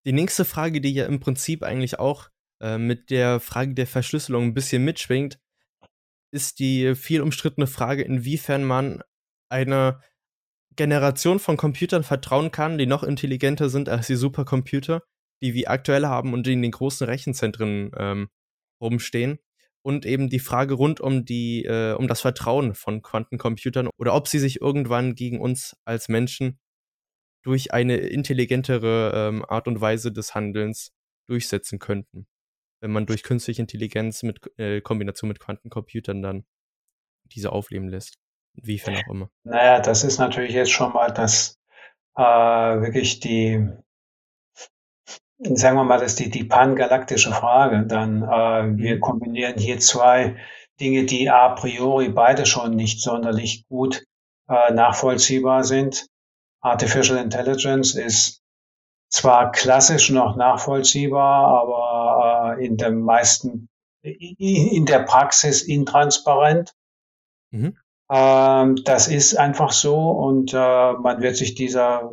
Die 0.06 0.12
nächste 0.12 0.44
Frage, 0.44 0.80
die 0.80 0.94
ja 0.94 1.06
im 1.06 1.20
Prinzip 1.20 1.62
eigentlich 1.62 1.98
auch 1.98 2.30
äh, 2.61 2.78
mit 2.78 3.11
der 3.11 3.40
Frage 3.40 3.74
der 3.74 3.87
Verschlüsselung 3.87 4.44
ein 4.44 4.54
bisschen 4.54 4.85
mitschwingt, 4.85 5.38
ist 6.33 6.61
die 6.61 6.94
viel 6.94 7.20
umstrittene 7.20 7.66
Frage, 7.66 8.02
inwiefern 8.02 8.64
man 8.64 9.02
eine 9.50 10.00
Generation 10.80 11.38
von 11.38 11.58
Computern 11.58 12.02
vertrauen 12.02 12.52
kann, 12.52 12.78
die 12.78 12.86
noch 12.86 13.02
intelligenter 13.02 13.68
sind 13.68 13.90
als 13.90 14.06
die 14.06 14.14
Supercomputer, 14.14 15.02
die 15.42 15.52
wir 15.52 15.70
aktuell 15.70 16.06
haben 16.06 16.32
und 16.32 16.46
die 16.46 16.54
in 16.54 16.62
den 16.62 16.70
großen 16.70 17.06
Rechenzentren 17.06 17.90
ähm, 17.98 18.30
rumstehen. 18.80 19.40
Und 19.82 20.06
eben 20.06 20.30
die 20.30 20.38
Frage 20.38 20.72
rund 20.72 20.98
um 21.02 21.26
die, 21.26 21.66
äh, 21.66 21.92
um 21.92 22.08
das 22.08 22.22
Vertrauen 22.22 22.74
von 22.74 23.02
Quantencomputern 23.02 23.90
oder 23.98 24.14
ob 24.14 24.26
sie 24.26 24.38
sich 24.38 24.62
irgendwann 24.62 25.14
gegen 25.14 25.38
uns 25.38 25.76
als 25.84 26.08
Menschen 26.08 26.58
durch 27.44 27.74
eine 27.74 27.98
intelligentere 27.98 29.12
ähm, 29.14 29.44
Art 29.46 29.68
und 29.68 29.82
Weise 29.82 30.12
des 30.12 30.34
Handelns 30.34 30.92
durchsetzen 31.28 31.78
könnten. 31.78 32.26
Wenn 32.80 32.90
man 32.90 33.04
durch 33.04 33.22
künstliche 33.22 33.60
Intelligenz 33.60 34.22
mit 34.22 34.40
äh, 34.56 34.80
Kombination 34.80 35.28
mit 35.28 35.40
Quantencomputern 35.40 36.22
dann 36.22 36.46
diese 37.26 37.52
aufleben 37.52 37.88
lässt. 37.88 38.16
Inwiefern 38.54 38.96
auch 38.96 39.10
immer. 39.10 39.30
Naja, 39.44 39.80
das 39.80 40.04
ist 40.04 40.18
natürlich 40.18 40.52
jetzt 40.52 40.72
schon 40.72 40.92
mal 40.92 41.10
das 41.10 41.58
äh, 42.16 42.22
wirklich 42.22 43.20
die, 43.20 43.66
sagen 45.38 45.76
wir 45.76 45.84
mal, 45.84 45.98
das 45.98 46.12
ist 46.12 46.20
die, 46.20 46.30
die 46.30 46.44
pangalaktische 46.44 47.32
Frage. 47.32 47.86
Dann 47.86 48.22
äh, 48.22 48.78
wir 48.78 48.96
mhm. 48.96 49.00
kombinieren 49.00 49.58
hier 49.58 49.78
zwei 49.78 50.36
Dinge, 50.80 51.04
die 51.04 51.30
a 51.30 51.50
priori 51.50 52.08
beide 52.08 52.46
schon 52.46 52.74
nicht 52.74 53.00
sonderlich 53.00 53.66
gut 53.68 54.04
äh, 54.48 54.72
nachvollziehbar 54.72 55.64
sind. 55.64 56.06
Artificial 56.62 57.18
Intelligence 57.18 57.94
ist 57.94 58.42
zwar 59.08 59.50
klassisch 59.50 60.10
noch 60.10 60.36
nachvollziehbar, 60.36 61.46
aber 61.46 62.56
äh, 62.58 62.64
in 62.64 62.76
der 62.76 62.90
meisten, 62.90 63.68
in 64.02 64.86
der 64.86 65.00
Praxis 65.00 65.62
intransparent. 65.62 66.74
Mhm. 67.50 67.76
Ähm, 68.10 68.76
das 68.84 69.08
ist 69.08 69.38
einfach 69.38 69.72
so 69.72 70.10
und 70.10 70.52
äh, 70.52 70.56
man 70.92 71.20
wird 71.20 71.36
sich 71.36 71.54
dieser 71.54 72.12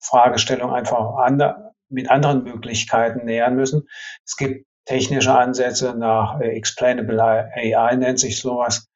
Fragestellung 0.00 0.72
einfach 0.72 1.16
ander, 1.16 1.74
mit 1.88 2.10
anderen 2.10 2.44
Möglichkeiten 2.44 3.24
nähern 3.24 3.56
müssen. 3.56 3.88
Es 4.24 4.36
gibt 4.36 4.66
technische 4.86 5.34
Ansätze 5.34 5.94
nach 5.96 6.40
äh, 6.40 6.48
Explainable 6.48 7.22
AI 7.22 7.96
nennt 7.96 8.18
sich 8.18 8.40
sowas, 8.40 8.88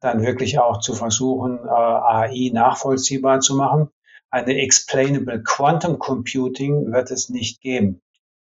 dann 0.00 0.22
wirklich 0.22 0.58
auch 0.58 0.80
zu 0.80 0.94
versuchen, 0.94 1.58
äh, 1.66 1.70
AI 1.70 2.50
nachvollziehbar 2.52 3.40
zu 3.40 3.56
machen 3.56 3.90
eine 4.30 4.60
Explainable 4.60 5.42
Quantum 5.42 5.98
Computing 5.98 6.92
wird 6.92 7.10
es 7.10 7.28
nicht 7.28 7.60
geben. 7.60 8.00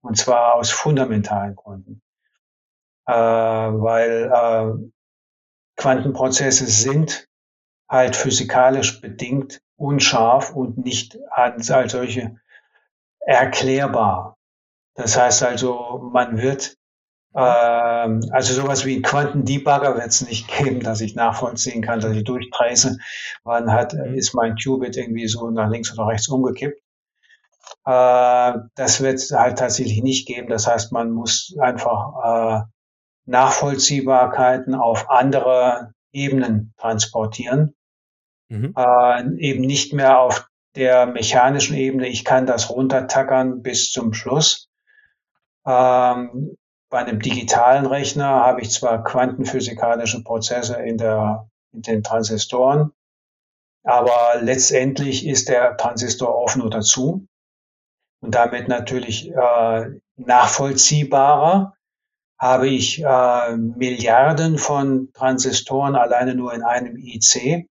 Und 0.02 0.16
zwar 0.16 0.54
aus 0.54 0.70
fundamentalen 0.70 1.56
Gründen. 1.56 2.02
Äh, 3.06 3.12
weil 3.12 4.30
äh, 4.32 4.90
Quantenprozesse 5.76 6.66
sind 6.66 7.28
halt 7.90 8.16
physikalisch 8.16 9.02
bedingt 9.02 9.60
unscharf 9.76 10.54
und 10.54 10.78
nicht 10.78 11.18
als, 11.30 11.70
als 11.70 11.92
solche 11.92 12.36
erklärbar. 13.20 14.38
Das 14.94 15.18
heißt 15.18 15.42
also, 15.42 16.10
man 16.12 16.38
wird 16.38 16.76
ähm, 17.34 18.22
also 18.32 18.54
sowas 18.54 18.84
wie 18.84 18.94
einen 18.94 19.02
Quantendebugger 19.02 19.94
wird 19.94 20.08
es 20.08 20.26
nicht 20.26 20.48
geben, 20.48 20.80
dass 20.80 21.00
ich 21.00 21.14
nachvollziehen 21.14 21.82
kann, 21.82 22.00
dass 22.00 22.16
ich 22.16 22.24
durchtrace, 22.24 22.98
wann 23.44 23.72
hat, 23.72 23.94
mhm. 23.94 24.14
ist 24.14 24.34
mein 24.34 24.56
Qubit 24.56 24.96
irgendwie 24.96 25.28
so 25.28 25.50
nach 25.50 25.70
links 25.70 25.92
oder 25.92 26.08
rechts 26.08 26.28
umgekippt. 26.28 26.80
Äh, 27.86 28.52
das 28.74 29.00
wird 29.00 29.16
es 29.16 29.30
halt 29.32 29.58
tatsächlich 29.58 30.02
nicht 30.02 30.26
geben. 30.26 30.48
Das 30.48 30.66
heißt, 30.66 30.92
man 30.92 31.12
muss 31.12 31.54
einfach 31.60 32.12
äh, 32.24 32.62
Nachvollziehbarkeiten 33.26 34.74
auf 34.74 35.08
andere 35.08 35.92
Ebenen 36.12 36.74
transportieren. 36.78 37.74
Mhm. 38.50 38.74
Äh, 38.76 39.36
eben 39.38 39.62
nicht 39.62 39.94
mehr 39.94 40.20
auf 40.20 40.48
der 40.76 41.06
mechanischen 41.06 41.76
Ebene, 41.76 42.08
ich 42.08 42.24
kann 42.24 42.46
das 42.46 42.70
runtertackern 42.70 43.62
bis 43.62 43.90
zum 43.90 44.12
Schluss, 44.12 44.68
ähm, 45.66 46.56
bei 46.90 46.98
einem 46.98 47.20
digitalen 47.20 47.86
Rechner 47.86 48.26
habe 48.26 48.62
ich 48.62 48.72
zwar 48.72 49.04
quantenphysikalische 49.04 50.22
Prozesse 50.24 50.74
in, 50.74 50.98
der, 50.98 51.48
in 51.72 51.82
den 51.82 52.02
Transistoren, 52.02 52.92
aber 53.84 54.40
letztendlich 54.40 55.26
ist 55.26 55.48
der 55.48 55.76
Transistor 55.76 56.34
offen 56.34 56.62
oder 56.62 56.80
zu 56.80 57.26
und 58.20 58.34
damit 58.34 58.68
natürlich 58.68 59.30
äh, 59.30 59.86
nachvollziehbarer. 60.16 61.74
Habe 62.38 62.68
ich 62.68 63.04
äh, 63.04 63.56
Milliarden 63.56 64.58
von 64.58 65.12
Transistoren 65.12 65.94
alleine 65.94 66.34
nur 66.34 66.54
in 66.54 66.62
einem 66.62 66.96
IC, 66.96 67.68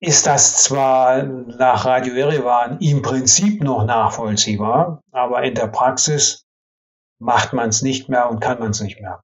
ist 0.00 0.26
das 0.26 0.62
zwar 0.62 1.24
nach 1.24 1.84
Radio 1.84 2.14
Erivan 2.14 2.78
im 2.80 3.02
Prinzip 3.02 3.62
noch 3.62 3.84
nachvollziehbar, 3.84 5.02
aber 5.10 5.42
in 5.42 5.54
der 5.54 5.66
Praxis 5.66 6.46
macht 7.18 7.52
man 7.52 7.70
es 7.70 7.82
nicht 7.82 8.08
mehr 8.08 8.30
und 8.30 8.40
kann 8.40 8.60
man 8.60 8.70
es 8.70 8.80
nicht 8.80 9.00
mehr. 9.00 9.22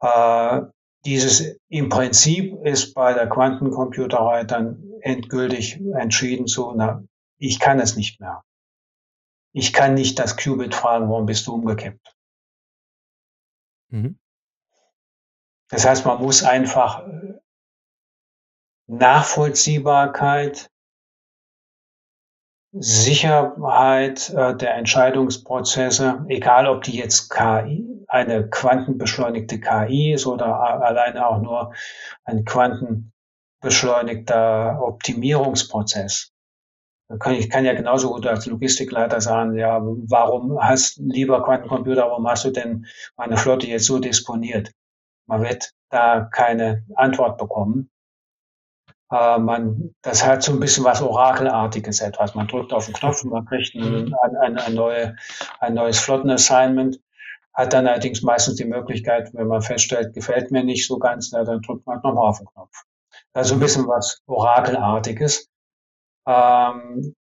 Äh, 0.00 0.62
dieses 1.04 1.56
im 1.68 1.88
Prinzip 1.88 2.54
ist 2.64 2.94
bei 2.94 3.14
der 3.14 3.28
Quantencomputerei 3.28 4.44
dann 4.44 4.82
endgültig 5.02 5.80
entschieden 5.94 6.48
zu, 6.48 6.72
na, 6.74 7.04
ich 7.38 7.60
kann 7.60 7.78
es 7.78 7.94
nicht 7.94 8.20
mehr. 8.20 8.42
Ich 9.52 9.72
kann 9.72 9.94
nicht 9.94 10.18
das 10.18 10.36
Qubit 10.36 10.74
fragen, 10.74 11.08
warum 11.08 11.26
bist 11.26 11.46
du 11.46 11.54
umgekippt? 11.54 12.16
Mhm. 13.90 14.18
Das 15.70 15.86
heißt, 15.86 16.04
man 16.04 16.20
muss 16.20 16.42
einfach 16.42 17.06
Nachvollziehbarkeit, 18.88 20.68
Sicherheit 22.72 24.30
äh, 24.30 24.56
der 24.56 24.74
Entscheidungsprozesse, 24.74 26.24
egal 26.28 26.66
ob 26.66 26.82
die 26.82 26.96
jetzt 26.96 27.30
KI, 27.30 28.04
eine 28.08 28.48
quantenbeschleunigte 28.48 29.60
KI 29.60 30.14
ist 30.14 30.26
oder 30.26 30.58
alleine 30.82 31.24
auch 31.26 31.42
nur 31.42 31.74
ein 32.24 32.44
quantenbeschleunigter 32.44 34.80
Optimierungsprozess. 34.82 36.32
Ich 37.30 37.48
kann 37.48 37.64
ja 37.64 37.72
genauso 37.72 38.12
gut 38.12 38.26
als 38.26 38.44
Logistikleiter 38.46 39.22
sagen, 39.22 39.56
ja, 39.56 39.80
warum 39.82 40.58
hast, 40.60 40.98
lieber 40.98 41.42
Quantencomputer, 41.42 42.02
warum 42.02 42.28
hast 42.28 42.44
du 42.44 42.50
denn 42.50 42.84
meine 43.16 43.38
Flotte 43.38 43.66
jetzt 43.66 43.86
so 43.86 43.98
disponiert? 43.98 44.72
Man 45.26 45.42
wird 45.42 45.72
da 45.90 46.20
keine 46.20 46.84
Antwort 46.94 47.38
bekommen. 47.38 47.88
Äh, 49.10 49.38
man, 49.38 49.94
das 50.02 50.24
hat 50.24 50.42
so 50.42 50.52
ein 50.52 50.60
bisschen 50.60 50.84
was 50.84 51.00
Orakelartiges 51.00 52.00
etwas. 52.00 52.34
Man 52.34 52.46
drückt 52.46 52.72
auf 52.72 52.86
den 52.86 52.94
Knopf 52.94 53.24
und 53.24 53.30
man 53.30 53.46
kriegt 53.46 53.74
ein, 53.74 54.14
ein, 54.40 54.58
ein, 54.58 54.74
neue, 54.74 55.16
ein 55.60 55.74
neues 55.74 55.98
Flottenassignment. 55.98 57.00
Hat 57.54 57.72
dann 57.72 57.86
allerdings 57.86 58.22
meistens 58.22 58.56
die 58.56 58.64
Möglichkeit, 58.64 59.30
wenn 59.34 59.48
man 59.48 59.62
feststellt, 59.62 60.14
gefällt 60.14 60.50
mir 60.50 60.62
nicht 60.62 60.86
so 60.86 60.98
ganz, 60.98 61.32
na, 61.32 61.42
dann 61.44 61.62
drückt 61.62 61.86
man 61.86 62.00
nochmal 62.02 62.28
auf 62.28 62.38
den 62.38 62.46
Knopf. 62.46 62.84
Also 63.32 63.54
ein 63.54 63.60
bisschen 63.60 63.88
was 63.88 64.22
Orakelartiges. 64.26 65.48
Ähm, 66.26 67.14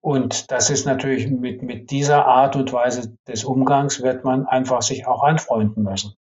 und 0.00 0.50
das 0.50 0.70
ist 0.70 0.84
natürlich 0.86 1.28
mit, 1.28 1.62
mit 1.62 1.90
dieser 1.90 2.26
Art 2.26 2.54
und 2.54 2.72
Weise 2.72 3.16
des 3.26 3.44
Umgangs 3.44 4.02
wird 4.02 4.24
man 4.24 4.46
einfach 4.46 4.82
sich 4.82 5.06
auch 5.06 5.22
anfreunden 5.22 5.82
müssen. 5.82 6.14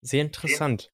Sehr 0.00 0.22
interessant. 0.22 0.90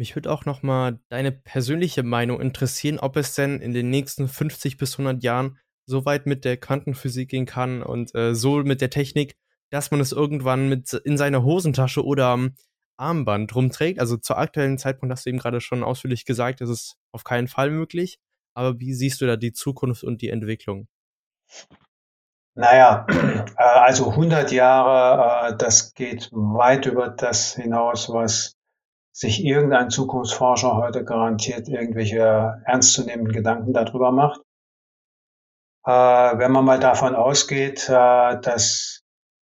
Mich 0.00 0.16
würde 0.16 0.32
auch 0.32 0.46
noch 0.46 0.62
mal 0.62 0.98
deine 1.10 1.30
persönliche 1.30 2.02
Meinung 2.02 2.40
interessieren, 2.40 2.98
ob 2.98 3.18
es 3.18 3.34
denn 3.34 3.60
in 3.60 3.74
den 3.74 3.90
nächsten 3.90 4.28
50 4.28 4.78
bis 4.78 4.94
100 4.94 5.22
Jahren 5.22 5.58
so 5.84 6.06
weit 6.06 6.24
mit 6.24 6.46
der 6.46 6.56
Quantenphysik 6.56 7.28
gehen 7.28 7.44
kann 7.44 7.82
und 7.82 8.14
äh, 8.14 8.34
so 8.34 8.62
mit 8.62 8.80
der 8.80 8.88
Technik, 8.88 9.36
dass 9.68 9.90
man 9.90 10.00
es 10.00 10.12
irgendwann 10.12 10.70
mit 10.70 10.90
in 10.94 11.18
seiner 11.18 11.42
Hosentasche 11.42 12.02
oder 12.02 12.28
am 12.28 12.54
Armband 12.96 13.54
rumträgt. 13.54 14.00
Also 14.00 14.16
zur 14.16 14.38
aktuellen 14.38 14.78
Zeitpunkt 14.78 15.12
hast 15.12 15.26
du 15.26 15.28
eben 15.28 15.38
gerade 15.38 15.60
schon 15.60 15.84
ausführlich 15.84 16.24
gesagt, 16.24 16.62
das 16.62 16.70
ist 16.70 16.96
auf 17.12 17.22
keinen 17.22 17.48
Fall 17.48 17.70
möglich. 17.70 18.18
Aber 18.54 18.80
wie 18.80 18.94
siehst 18.94 19.20
du 19.20 19.26
da 19.26 19.36
die 19.36 19.52
Zukunft 19.52 20.02
und 20.02 20.22
die 20.22 20.30
Entwicklung? 20.30 20.88
Naja, 22.54 23.06
äh, 23.10 23.62
also 23.62 24.08
100 24.12 24.50
Jahre, 24.50 25.48
äh, 25.52 25.56
das 25.58 25.92
geht 25.92 26.30
weit 26.32 26.86
über 26.86 27.10
das 27.10 27.54
hinaus, 27.54 28.08
was 28.08 28.56
sich 29.12 29.44
irgendein 29.44 29.90
Zukunftsforscher 29.90 30.76
heute 30.76 31.04
garantiert 31.04 31.68
irgendwelche 31.68 32.62
ernstzunehmenden 32.64 33.34
Gedanken 33.34 33.72
darüber 33.72 34.12
macht. 34.12 34.40
Äh, 35.84 35.90
wenn 35.90 36.52
man 36.52 36.64
mal 36.64 36.78
davon 36.78 37.14
ausgeht, 37.14 37.88
dass 37.88 39.02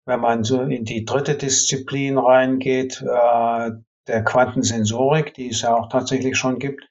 wenn 0.05 0.19
man 0.19 0.43
so 0.43 0.61
in 0.61 0.85
die 0.85 1.05
dritte 1.05 1.35
Disziplin 1.35 2.17
reingeht, 2.17 3.01
der 3.01 4.23
Quantensensorik, 4.23 5.33
die 5.33 5.49
es 5.49 5.61
ja 5.61 5.75
auch 5.75 5.89
tatsächlich 5.89 6.37
schon 6.37 6.59
gibt, 6.59 6.87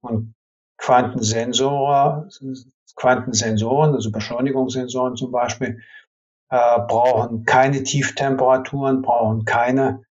und 0.00 0.34
Quantensensoren, 0.78 2.30
Quantensensoren, 2.96 3.94
also 3.94 4.10
Beschleunigungssensoren 4.12 5.16
zum 5.16 5.32
Beispiel, 5.32 5.80
äh, 6.50 6.78
brauchen 6.86 7.44
keine 7.44 7.82
Tieftemperaturen, 7.82 9.02
brauchen 9.02 9.44
keine 9.44 10.03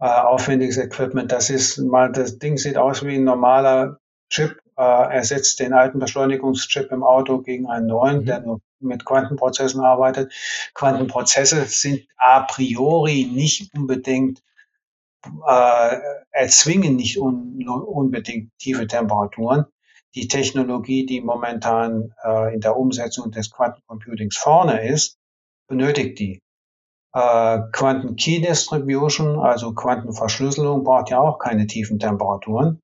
äh, 0.00 0.06
aufwendiges 0.06 0.78
Equipment. 0.78 1.32
Das 1.32 1.50
ist 1.50 1.78
mal, 1.78 2.12
das 2.12 2.38
Ding 2.38 2.58
sieht 2.58 2.76
aus 2.76 3.04
wie 3.04 3.16
ein 3.16 3.24
normaler 3.24 3.98
Chip, 4.30 4.58
äh, 4.76 4.82
ersetzt 5.14 5.60
den 5.60 5.72
alten 5.72 5.98
Beschleunigungschip 5.98 6.90
im 6.92 7.02
Auto 7.02 7.40
gegen 7.40 7.66
einen 7.66 7.86
neuen, 7.86 8.20
mhm. 8.20 8.26
der 8.26 8.40
nur 8.40 8.60
mit 8.80 9.04
Quantenprozessen 9.04 9.80
arbeitet. 9.80 10.32
Quantenprozesse 10.74 11.64
sind 11.64 12.06
a 12.18 12.40
priori 12.40 13.24
nicht 13.32 13.72
unbedingt 13.74 14.42
äh, 15.46 15.96
erzwingen 16.30 16.96
nicht 16.96 17.18
un, 17.18 17.66
unbedingt 17.66 18.50
tiefe 18.58 18.86
Temperaturen 18.86 19.66
die 20.16 20.28
Technologie, 20.28 21.04
die 21.04 21.20
momentan 21.20 22.14
äh, 22.24 22.54
in 22.54 22.60
der 22.60 22.76
Umsetzung 22.76 23.30
des 23.30 23.50
Quantencomputings 23.50 24.36
vorne 24.36 24.88
ist, 24.88 25.18
benötigt 25.68 26.18
die. 26.18 26.40
Äh, 27.16 27.70
Quanten 27.72 28.16
Key 28.16 28.42
Distribution, 28.42 29.38
also 29.38 29.72
Quantenverschlüsselung, 29.72 30.84
braucht 30.84 31.08
ja 31.08 31.18
auch 31.18 31.38
keine 31.38 31.66
tiefen 31.66 31.98
Temperaturen. 31.98 32.82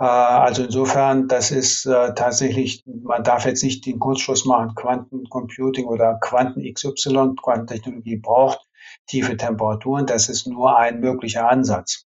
Äh, 0.00 0.04
also 0.06 0.64
insofern, 0.64 1.28
das 1.28 1.52
ist 1.52 1.86
äh, 1.86 2.14
tatsächlich, 2.14 2.82
man 2.84 3.22
darf 3.22 3.44
jetzt 3.44 3.62
nicht 3.62 3.86
den 3.86 4.00
Kurzschluss 4.00 4.44
machen, 4.44 4.74
Quantencomputing 4.74 5.86
oder 5.86 6.18
Quanten 6.20 6.62
XY, 6.62 7.36
Quantentechnologie 7.40 8.16
braucht 8.16 8.66
tiefe 9.06 9.36
Temperaturen. 9.36 10.06
Das 10.06 10.28
ist 10.28 10.48
nur 10.48 10.76
ein 10.76 10.98
möglicher 10.98 11.48
Ansatz. 11.48 12.06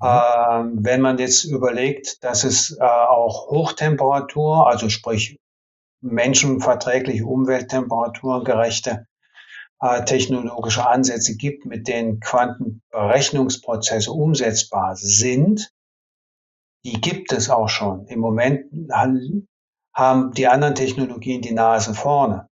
Mhm. 0.00 0.06
Ähm, 0.06 0.78
wenn 0.82 1.00
man 1.00 1.18
jetzt 1.18 1.42
überlegt, 1.42 2.22
dass 2.22 2.44
es 2.44 2.78
äh, 2.78 2.84
auch 2.84 3.50
Hochtemperatur, 3.50 4.68
also 4.68 4.88
sprich 4.88 5.36
menschenverträgliche 6.00 7.26
Umwelttemperaturen 7.26 8.44
gerechte 8.44 9.08
technologische 10.04 10.86
Ansätze 10.86 11.36
gibt, 11.36 11.64
mit 11.64 11.88
denen 11.88 12.20
Quantenberechnungsprozesse 12.20 14.12
umsetzbar 14.12 14.94
sind, 14.96 15.72
die 16.84 17.00
gibt 17.00 17.32
es 17.32 17.50
auch 17.50 17.68
schon. 17.68 18.06
Im 18.06 18.20
Moment 18.20 18.66
haben 19.94 20.32
die 20.32 20.46
anderen 20.46 20.74
Technologien 20.74 21.42
die 21.42 21.52
Nase 21.52 21.94
vorne. 21.94 22.48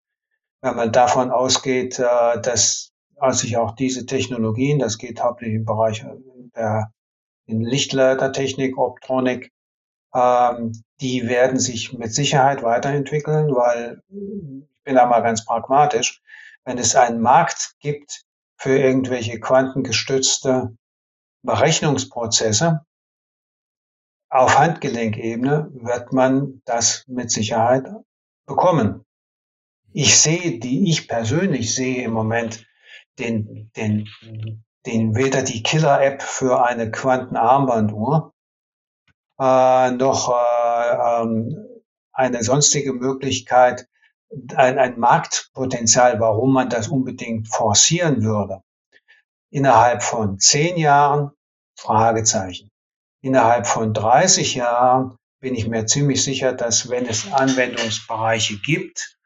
Wenn 0.60 0.76
man 0.76 0.92
davon 0.92 1.30
ausgeht, 1.30 1.98
äh, 1.98 2.40
dass 2.40 2.92
sich 3.30 3.56
auch 3.56 3.74
diese 3.74 4.06
Technologien, 4.06 4.78
das 4.78 4.98
geht 4.98 5.22
hauptsächlich 5.22 5.56
im 5.56 5.64
Bereich 5.64 6.04
der 6.54 6.90
in 7.46 7.60
Lichtleitertechnik, 7.60 8.78
Optronik, 8.78 9.52
ähm, 10.14 10.72
die 11.00 11.28
werden 11.28 11.58
sich 11.58 11.92
mit 11.92 12.14
Sicherheit 12.14 12.62
weiterentwickeln, 12.62 13.54
weil 13.54 14.00
ich 14.08 14.82
bin 14.84 14.94
da 14.94 15.06
mal 15.06 15.20
ganz 15.20 15.44
pragmatisch. 15.44 16.22
Wenn 16.64 16.78
es 16.78 16.96
einen 16.96 17.20
Markt 17.20 17.74
gibt 17.80 18.24
für 18.56 18.78
irgendwelche 18.78 19.40
quantengestützte 19.40 20.76
Berechnungsprozesse 21.42 22.84
auf 24.30 24.58
Handgelenkebene, 24.58 25.70
wird 25.74 26.12
man 26.12 26.62
das 26.64 27.04
mit 27.06 27.30
Sicherheit 27.30 27.86
bekommen. 28.46 29.04
Ich 29.92 30.18
sehe, 30.18 30.58
die 30.58 30.90
ich 30.90 31.06
persönlich 31.06 31.74
sehe 31.74 32.02
im 32.02 32.12
Moment 32.12 32.66
den, 33.18 33.70
den 33.76 34.08
den 34.86 35.14
weder 35.14 35.42
die 35.42 35.62
Killer-App 35.62 36.22
für 36.22 36.64
eine 36.64 36.90
Quantenarmbanduhr 36.90 38.34
äh, 39.38 39.90
noch 39.92 40.30
äh, 40.30 41.22
ähm, 41.22 41.66
eine 42.12 42.42
sonstige 42.44 42.92
Möglichkeit, 42.92 43.88
ein, 44.56 44.78
ein 44.78 44.98
Marktpotenzial, 44.98 46.20
warum 46.20 46.52
man 46.52 46.68
das 46.68 46.88
unbedingt 46.88 47.48
forcieren 47.48 48.22
würde. 48.22 48.62
Innerhalb 49.50 50.02
von 50.02 50.38
zehn 50.38 50.76
Jahren, 50.76 51.30
Fragezeichen. 51.78 52.70
Innerhalb 53.22 53.66
von 53.66 53.94
30 53.94 54.54
Jahren 54.54 55.16
bin 55.40 55.54
ich 55.54 55.68
mir 55.68 55.86
ziemlich 55.86 56.22
sicher, 56.22 56.52
dass 56.52 56.88
wenn 56.88 57.06
es 57.06 57.32
Anwendungsbereiche 57.32 58.58
gibt, 58.58 59.16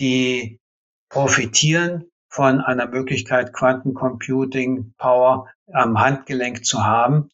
die 0.00 0.60
profitieren 1.08 2.10
von 2.28 2.60
einer 2.60 2.86
Möglichkeit, 2.86 3.52
Quantencomputing 3.52 4.94
Power 4.96 5.50
am 5.72 6.00
Handgelenk 6.00 6.64
zu 6.64 6.84
haben, 6.84 7.30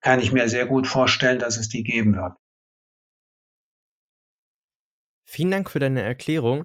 kann 0.00 0.20
ich 0.20 0.32
mir 0.32 0.48
sehr 0.48 0.66
gut 0.66 0.86
vorstellen, 0.86 1.38
dass 1.38 1.58
es 1.58 1.68
die 1.68 1.82
geben 1.82 2.16
wird. 2.16 2.32
Vielen 5.30 5.50
Dank 5.50 5.70
für 5.70 5.78
deine 5.78 6.02
Erklärung. 6.02 6.64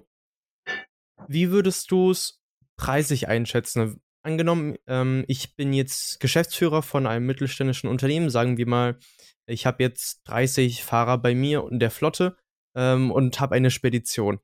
Wie 1.28 1.50
würdest 1.50 1.90
du 1.90 2.10
es 2.10 2.42
preisig 2.76 3.28
einschätzen? 3.28 4.00
Angenommen, 4.22 4.76
ähm, 4.86 5.24
ich 5.28 5.54
bin 5.54 5.72
jetzt 5.72 6.18
Geschäftsführer 6.20 6.82
von 6.82 7.06
einem 7.06 7.26
mittelständischen 7.26 7.88
Unternehmen, 7.88 8.28
sagen 8.28 8.56
wir 8.56 8.66
mal, 8.66 8.98
ich 9.46 9.66
habe 9.66 9.82
jetzt 9.82 10.22
30 10.24 10.82
Fahrer 10.82 11.18
bei 11.18 11.34
mir 11.34 11.62
und 11.62 11.78
der 11.78 11.92
Flotte 11.92 12.36
ähm, 12.74 13.12
und 13.12 13.38
habe 13.40 13.54
eine 13.54 13.70
Spedition 13.70 14.40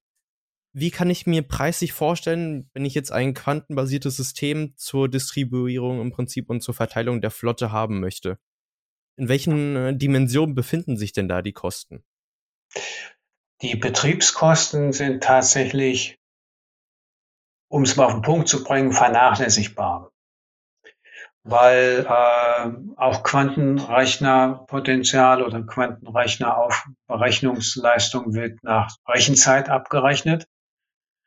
wie 0.74 0.90
kann 0.90 1.11
ich 1.11 1.26
mir 1.26 1.42
preislich 1.42 1.92
vorstellen, 1.92 2.70
wenn 2.72 2.85
ich 2.85 2.94
jetzt 2.94 3.12
ein 3.12 3.35
quantenbasiertes 3.35 4.16
System 4.16 4.74
zur 4.76 5.08
Distribuierung 5.08 6.00
im 6.00 6.12
Prinzip 6.12 6.48
und 6.48 6.62
zur 6.62 6.74
Verteilung 6.74 7.20
der 7.20 7.30
Flotte 7.30 7.72
haben 7.72 8.00
möchte? 8.00 8.38
In 9.16 9.28
welchen 9.28 9.76
äh, 9.76 9.96
Dimensionen 9.96 10.54
befinden 10.54 10.96
sich 10.96 11.12
denn 11.12 11.28
da 11.28 11.42
die 11.42 11.52
Kosten? 11.52 12.02
Die 13.62 13.77
Betriebskosten 13.77 14.92
sind 14.92 15.22
tatsächlich, 15.22 16.18
um 17.68 17.85
es 17.85 17.94
mal 17.96 18.07
auf 18.07 18.14
den 18.14 18.22
Punkt 18.22 18.48
zu 18.48 18.64
bringen, 18.64 18.90
vernachlässigbar. 18.90 20.11
Weil 21.44 22.05
äh, 22.09 22.70
auch 22.96 23.22
Quantenrechnerpotenzial 23.22 25.42
oder 25.42 25.62
Quantenrechner 25.62 26.57
auf 26.57 26.88
Berechnungsleistung 27.07 28.35
wird 28.35 28.64
nach 28.64 28.96
Rechenzeit 29.07 29.68
abgerechnet. 29.68 30.48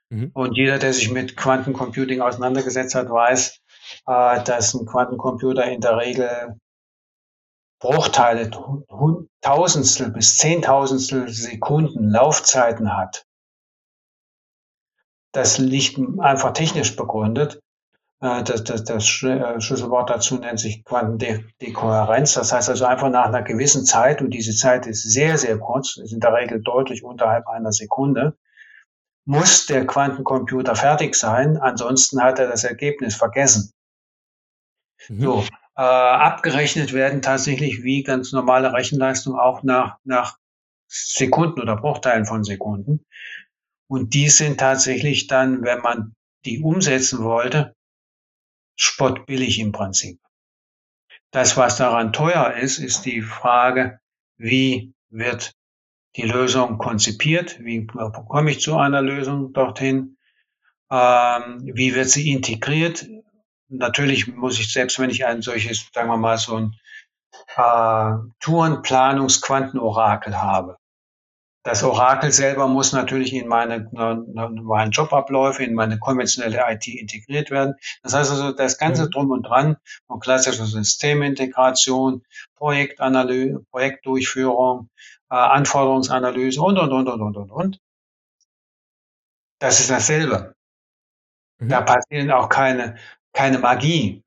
Mhm. 0.10 0.32
Und 0.34 0.58
jeder, 0.58 0.78
der 0.78 0.92
sich 0.94 1.10
mit 1.12 1.38
Quantencomputing 1.38 2.22
auseinandergesetzt 2.22 2.96
hat, 2.96 3.10
weiß, 3.10 3.62
äh, 4.08 4.44
dass 4.44 4.74
ein 4.74 4.86
Quantencomputer 4.86 5.64
in 5.66 5.82
der 5.82 5.98
Regel 5.98 6.58
Bruchteile, 7.80 8.50
Tausendstel 9.46 10.10
bis 10.10 10.38
Zehntausendstel 10.38 11.30
Sekunden 11.30 12.10
Laufzeiten 12.10 12.98
hat. 12.98 13.28
Das 15.34 15.60
liegt 15.60 16.00
einfach 16.20 16.54
technisch 16.54 16.96
begründet. 16.96 17.62
Äh, 18.22 18.42
das, 18.44 18.64
das, 18.64 18.84
das 18.86 19.04
äh, 19.22 19.62
Schlüsselwort 19.62 20.10
dazu 20.10 20.38
nennt 20.40 20.60
sich 20.60 20.84
Quantendekohärenz. 20.84 22.34
Das 22.34 22.54
heißt 22.54 22.70
also 22.70 22.86
einfach 22.86 23.12
nach 23.12 23.28
einer 23.28 23.44
gewissen 23.44 23.86
Zeit, 23.86 24.20
und 24.20 24.32
diese 24.32 24.56
Zeit 24.56 24.88
ist 24.88 25.04
sehr, 25.04 25.38
sehr 25.38 25.60
kurz, 25.60 25.98
ist 25.98 26.12
in 26.12 26.22
der 26.22 26.34
Regel 26.34 26.64
deutlich 26.64 27.04
unterhalb 27.04 27.48
einer 27.48 27.72
Sekunde, 27.72 28.36
muss 29.26 29.68
der 29.68 29.86
Quantencomputer 29.86 30.76
fertig 30.76 31.14
sein, 31.14 31.58
ansonsten 31.58 32.20
hat 32.24 32.40
er 32.40 32.48
das 32.48 32.64
Ergebnis 32.64 33.16
vergessen. 33.16 33.72
Mhm. 35.08 35.22
So, 35.22 35.44
äh, 35.78 35.82
abgerechnet 35.82 36.94
werden 36.94 37.22
tatsächlich 37.22 37.84
wie 37.84 38.04
ganz 38.04 38.32
normale 38.32 38.74
Rechenleistung 38.74 39.38
auch 39.38 39.64
nach, 39.64 39.98
nach 40.04 40.38
Sekunden 40.88 41.62
oder 41.62 41.76
Bruchteilen 41.76 42.26
von 42.26 42.44
Sekunden. 42.44 43.06
Und 43.88 44.14
die 44.14 44.30
sind 44.30 44.60
tatsächlich 44.60 45.28
dann, 45.28 45.64
wenn 45.64 45.82
man 45.82 46.16
die 46.46 46.62
umsetzen 46.62 47.24
wollte, 47.24 47.76
spottbillig 48.78 49.60
im 49.60 49.72
Prinzip. 49.72 50.20
Das, 51.32 51.58
was 51.58 51.78
daran 51.78 52.14
teuer 52.14 52.54
ist, 52.54 52.78
ist 52.78 53.06
die 53.06 53.22
Frage, 53.22 54.00
wie 54.38 54.94
wird 55.10 55.54
die 56.16 56.24
Lösung 56.24 56.78
konzipiert? 56.78 57.60
Wie 57.60 57.86
komme 57.86 58.52
ich 58.52 58.62
zu 58.62 58.78
einer 58.78 59.02
Lösung 59.02 59.52
dorthin? 59.52 60.18
Ähm, 60.90 61.70
wie 61.74 61.94
wird 61.94 62.10
sie 62.10 62.32
integriert? 62.32 63.06
Natürlich 63.70 64.28
muss 64.28 64.60
ich, 64.60 64.72
selbst 64.72 65.00
wenn 65.00 65.10
ich 65.10 65.26
ein 65.26 65.42
solches, 65.42 65.90
sagen 65.94 66.10
wir 66.10 66.18
mal, 66.18 66.38
so 66.38 66.58
ein 66.58 66.76
äh, 67.58 68.12
Tourenplanungsquantenorakel 68.40 70.42
habe, 70.42 70.78
Das 71.66 71.84
Orakel 71.84 72.32
selber 72.32 72.68
muss 72.68 72.94
natürlich 72.94 73.34
in 73.34 73.48
meine 73.48 73.90
normalen 73.92 74.92
Jobabläufe, 74.92 75.64
in 75.64 75.74
meine 75.74 75.98
konventionelle 75.98 76.64
IT 76.70 76.88
integriert 76.88 77.50
werden. 77.50 77.74
Das 78.04 78.14
heißt 78.14 78.30
also, 78.30 78.52
das 78.52 78.78
ganze 78.78 79.06
mhm. 79.06 79.10
Drum 79.10 79.32
und 79.32 79.48
Dran 79.48 79.78
von 80.06 80.20
klassischer 80.20 80.68
Systemintegration, 80.68 82.24
Projektanalyse, 82.56 83.66
Projektdurchführung, 83.72 84.90
äh, 85.32 85.36
Anforderungsanalyse 85.36 86.62
und, 86.62 86.78
und, 86.78 86.94
und, 86.94 87.08
und, 87.08 87.22
und, 87.22 87.36
und, 87.36 87.52
und. 87.52 87.80
Das 89.60 89.80
ist 89.80 89.90
dasselbe. 89.90 90.54
Mhm. 91.58 91.70
Da 91.70 91.82
passiert 91.82 92.32
auch 92.32 92.50
keine, 92.50 92.98
keine 93.36 93.60
Magie. 93.60 94.24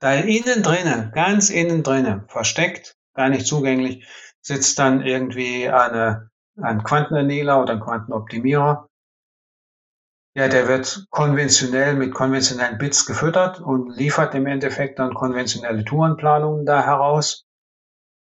Da 0.00 0.12
innen 0.12 0.62
drinnen, 0.62 1.10
ganz 1.12 1.50
innen 1.50 1.82
drinnen, 1.82 2.28
versteckt, 2.28 2.94
gar 3.14 3.28
nicht 3.28 3.46
zugänglich, 3.46 4.06
sitzt 4.40 4.78
dann 4.78 5.02
irgendwie 5.02 5.68
eine, 5.68 6.30
ein 6.60 6.84
Quantenerniler 6.84 7.60
oder 7.60 7.72
ein 7.72 7.80
Quantenoptimierer. 7.80 8.86
Ja, 10.36 10.46
der 10.46 10.68
wird 10.68 11.06
konventionell 11.10 11.96
mit 11.96 12.14
konventionellen 12.14 12.78
Bits 12.78 13.06
gefüttert 13.06 13.60
und 13.60 13.90
liefert 13.96 14.36
im 14.36 14.46
Endeffekt 14.46 15.00
dann 15.00 15.14
konventionelle 15.14 15.84
Tourenplanungen 15.84 16.64
da 16.64 16.84
heraus. 16.84 17.44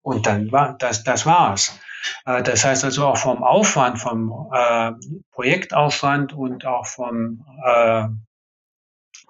Und 0.04 0.26
dann 0.26 0.52
war 0.52 0.76
das, 0.78 1.02
das 1.02 1.26
war's. 1.26 1.76
Äh, 2.24 2.44
das 2.44 2.64
heißt 2.64 2.84
also 2.84 3.06
auch 3.06 3.16
vom 3.16 3.42
Aufwand, 3.42 3.98
vom 3.98 4.52
äh, 4.52 4.92
Projektaufwand 5.32 6.32
und 6.32 6.64
auch 6.64 6.86
vom 6.86 7.44
äh, 7.64 8.06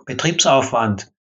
Betriebsaufwand 0.06 1.12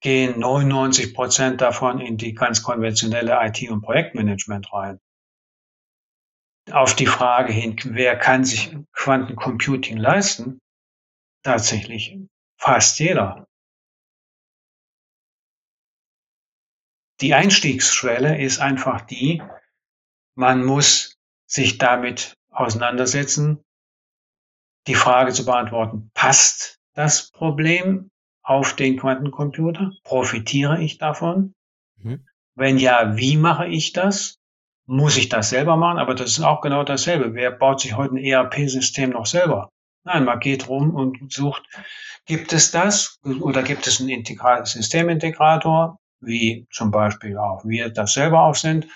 gehen 0.00 0.38
99 0.38 1.14
Prozent 1.14 1.60
davon 1.60 2.00
in 2.00 2.16
die 2.16 2.34
ganz 2.34 2.62
konventionelle 2.62 3.38
IT- 3.40 3.70
und 3.70 3.82
Projektmanagement 3.82 4.72
rein. 4.72 5.00
Auf 6.70 6.94
die 6.94 7.06
Frage 7.06 7.52
hin, 7.52 7.76
wer 7.84 8.18
kann 8.18 8.44
sich 8.44 8.76
Quantencomputing 8.92 9.96
leisten? 9.96 10.60
Tatsächlich 11.42 12.18
fast 12.58 12.98
jeder. 12.98 13.46
Die 17.20 17.34
Einstiegsschwelle 17.34 18.40
ist 18.40 18.58
einfach 18.58 19.00
die, 19.00 19.42
man 20.36 20.64
muss 20.64 21.16
sich 21.46 21.78
damit 21.78 22.34
auseinandersetzen, 22.50 23.64
die 24.86 24.94
Frage 24.94 25.32
zu 25.32 25.44
beantworten, 25.44 26.10
passt 26.14 26.77
das 26.98 27.30
Problem 27.30 28.10
auf 28.42 28.74
den 28.74 28.98
Quantencomputer? 28.98 29.92
Profitiere 30.02 30.82
ich 30.82 30.98
davon? 30.98 31.54
Mhm. 31.96 32.26
Wenn 32.56 32.76
ja, 32.78 33.16
wie 33.16 33.36
mache 33.36 33.68
ich 33.68 33.92
das? 33.92 34.40
Muss 34.86 35.16
ich 35.16 35.28
das 35.28 35.50
selber 35.50 35.76
machen? 35.76 35.98
Aber 35.98 36.16
das 36.16 36.32
ist 36.32 36.40
auch 36.40 36.60
genau 36.60 36.82
dasselbe. 36.82 37.34
Wer 37.34 37.52
baut 37.52 37.80
sich 37.80 37.96
heute 37.96 38.14
ein 38.14 38.24
ERP-System 38.24 39.10
noch 39.10 39.26
selber? 39.26 39.68
Nein, 40.02 40.24
man 40.24 40.40
geht 40.40 40.68
rum 40.68 40.92
und 40.92 41.32
sucht, 41.32 41.62
gibt 42.26 42.52
es 42.52 42.72
das 42.72 43.20
oder 43.22 43.62
gibt 43.62 43.86
es 43.86 44.00
einen 44.00 44.08
Integral 44.08 44.66
Systemintegrator, 44.66 45.98
wie 46.20 46.66
zum 46.72 46.90
Beispiel 46.90 47.38
auch 47.38 47.64
wir 47.64 47.90
das 47.90 48.14
selber 48.14 48.42
auch 48.42 48.56
sind. 48.56 48.86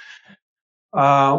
Äh, 0.93 1.39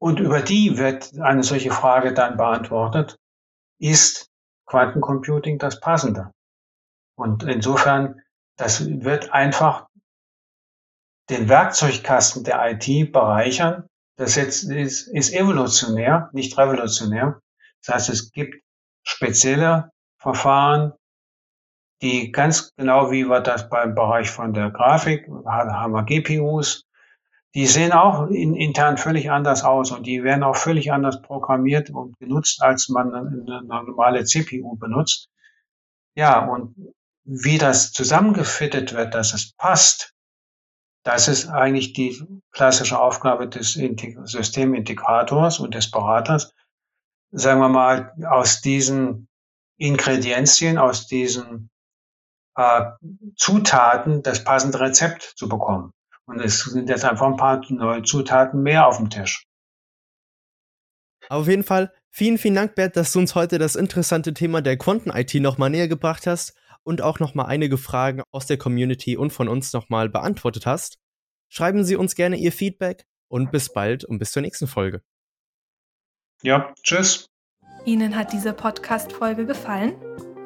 und 0.00 0.18
über 0.18 0.40
die 0.40 0.78
wird 0.78 1.16
eine 1.20 1.44
solche 1.44 1.70
Frage 1.70 2.12
dann 2.12 2.36
beantwortet. 2.36 3.18
Ist 3.78 4.33
Quantencomputing 4.66 5.58
das 5.58 5.80
Passende. 5.80 6.32
Und 7.16 7.44
insofern, 7.44 8.22
das 8.56 8.86
wird 8.86 9.32
einfach 9.32 9.86
den 11.30 11.48
Werkzeugkasten 11.48 12.44
der 12.44 12.60
IT 12.70 13.12
bereichern. 13.12 13.86
Das 14.16 14.36
jetzt 14.36 14.64
ist, 14.64 15.08
ist 15.08 15.32
evolutionär, 15.32 16.30
nicht 16.32 16.56
revolutionär. 16.56 17.40
Das 17.84 17.94
heißt, 17.94 18.08
es 18.10 18.32
gibt 18.32 18.62
spezielle 19.02 19.90
Verfahren, 20.18 20.92
die 22.02 22.32
ganz 22.32 22.72
genau 22.76 23.10
wie 23.10 23.24
wir 23.24 23.40
das 23.40 23.68
beim 23.68 23.94
Bereich 23.94 24.30
von 24.30 24.52
der 24.52 24.70
Grafik 24.70 25.26
haben 25.46 25.92
wir 25.92 26.04
GPUs, 26.04 26.84
die 27.54 27.66
sehen 27.66 27.92
auch 27.92 28.26
in, 28.28 28.54
intern 28.56 28.98
völlig 28.98 29.30
anders 29.30 29.62
aus 29.62 29.92
und 29.92 30.06
die 30.06 30.24
werden 30.24 30.42
auch 30.42 30.56
völlig 30.56 30.92
anders 30.92 31.22
programmiert 31.22 31.90
und 31.90 32.18
genutzt, 32.18 32.62
als 32.62 32.88
man 32.88 33.14
eine, 33.14 33.62
normale 33.62 34.24
CPU 34.24 34.76
benutzt. 34.76 35.28
Ja, 36.16 36.44
und 36.44 36.74
wie 37.24 37.58
das 37.58 37.92
zusammengefittet 37.92 38.92
wird, 38.92 39.14
dass 39.14 39.34
es 39.34 39.52
passt, 39.52 40.14
das 41.04 41.28
ist 41.28 41.48
eigentlich 41.48 41.92
die 41.92 42.20
klassische 42.50 42.98
Aufgabe 42.98 43.48
des 43.48 43.74
Systemintegrators 43.74 45.60
und 45.60 45.74
des 45.74 45.90
Beraters, 45.90 46.52
sagen 47.30 47.60
wir 47.60 47.68
mal, 47.68 48.14
aus 48.28 48.62
diesen 48.62 49.28
Ingredienzien, 49.76 50.78
aus 50.78 51.06
diesen 51.06 51.70
äh, 52.56 52.90
Zutaten 53.36 54.22
das 54.22 54.44
passende 54.44 54.80
Rezept 54.80 55.34
zu 55.36 55.48
bekommen. 55.48 55.92
Und 56.26 56.40
es 56.40 56.60
sind 56.60 56.88
jetzt 56.88 57.04
einfach 57.04 57.26
ein 57.26 57.36
paar 57.36 57.60
neue 57.68 58.02
Zutaten 58.02 58.62
mehr 58.62 58.86
auf 58.86 58.96
dem 58.96 59.10
Tisch. 59.10 59.46
Auf 61.28 61.48
jeden 61.48 61.64
Fall, 61.64 61.92
vielen, 62.10 62.38
vielen 62.38 62.54
Dank, 62.54 62.74
Bert, 62.74 62.96
dass 62.96 63.12
du 63.12 63.18
uns 63.18 63.34
heute 63.34 63.58
das 63.58 63.76
interessante 63.76 64.34
Thema 64.34 64.62
der 64.62 64.76
Quanten-IT 64.76 65.34
nochmal 65.36 65.70
näher 65.70 65.88
gebracht 65.88 66.26
hast 66.26 66.54
und 66.82 67.02
auch 67.02 67.18
nochmal 67.18 67.46
einige 67.46 67.78
Fragen 67.78 68.22
aus 68.30 68.46
der 68.46 68.58
Community 68.58 69.16
und 69.16 69.32
von 69.32 69.48
uns 69.48 69.72
nochmal 69.72 70.08
beantwortet 70.08 70.66
hast. 70.66 70.98
Schreiben 71.48 71.84
Sie 71.84 71.96
uns 71.96 72.14
gerne 72.14 72.36
Ihr 72.36 72.52
Feedback 72.52 73.06
und 73.28 73.50
bis 73.50 73.72
bald 73.72 74.04
und 74.04 74.18
bis 74.18 74.32
zur 74.32 74.42
nächsten 74.42 74.66
Folge. 74.66 75.02
Ja, 76.42 76.74
tschüss. 76.82 77.30
Ihnen 77.84 78.16
hat 78.16 78.32
diese 78.32 78.52
Podcast-Folge 78.52 79.46
gefallen? 79.46 79.94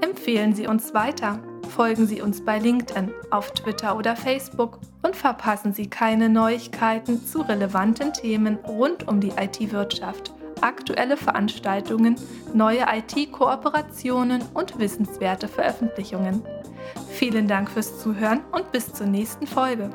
Empfehlen 0.00 0.54
Sie 0.54 0.66
uns 0.66 0.94
weiter 0.94 1.42
folgen 1.68 2.06
Sie 2.06 2.20
uns 2.20 2.44
bei 2.44 2.58
LinkedIn, 2.58 3.12
auf 3.30 3.52
Twitter 3.52 3.96
oder 3.96 4.16
Facebook 4.16 4.78
und 5.02 5.14
verpassen 5.14 5.72
Sie 5.72 5.88
keine 5.88 6.28
Neuigkeiten 6.28 7.24
zu 7.24 7.42
relevanten 7.42 8.12
Themen 8.12 8.56
rund 8.56 9.06
um 9.06 9.20
die 9.20 9.32
IT-Wirtschaft, 9.38 10.32
aktuelle 10.60 11.16
Veranstaltungen, 11.16 12.16
neue 12.54 12.84
IT-Kooperationen 12.92 14.42
und 14.54 14.78
wissenswerte 14.78 15.48
Veröffentlichungen. 15.48 16.42
Vielen 17.10 17.46
Dank 17.46 17.70
fürs 17.70 18.00
Zuhören 18.00 18.40
und 18.52 18.72
bis 18.72 18.92
zur 18.92 19.06
nächsten 19.06 19.46
Folge. 19.46 19.90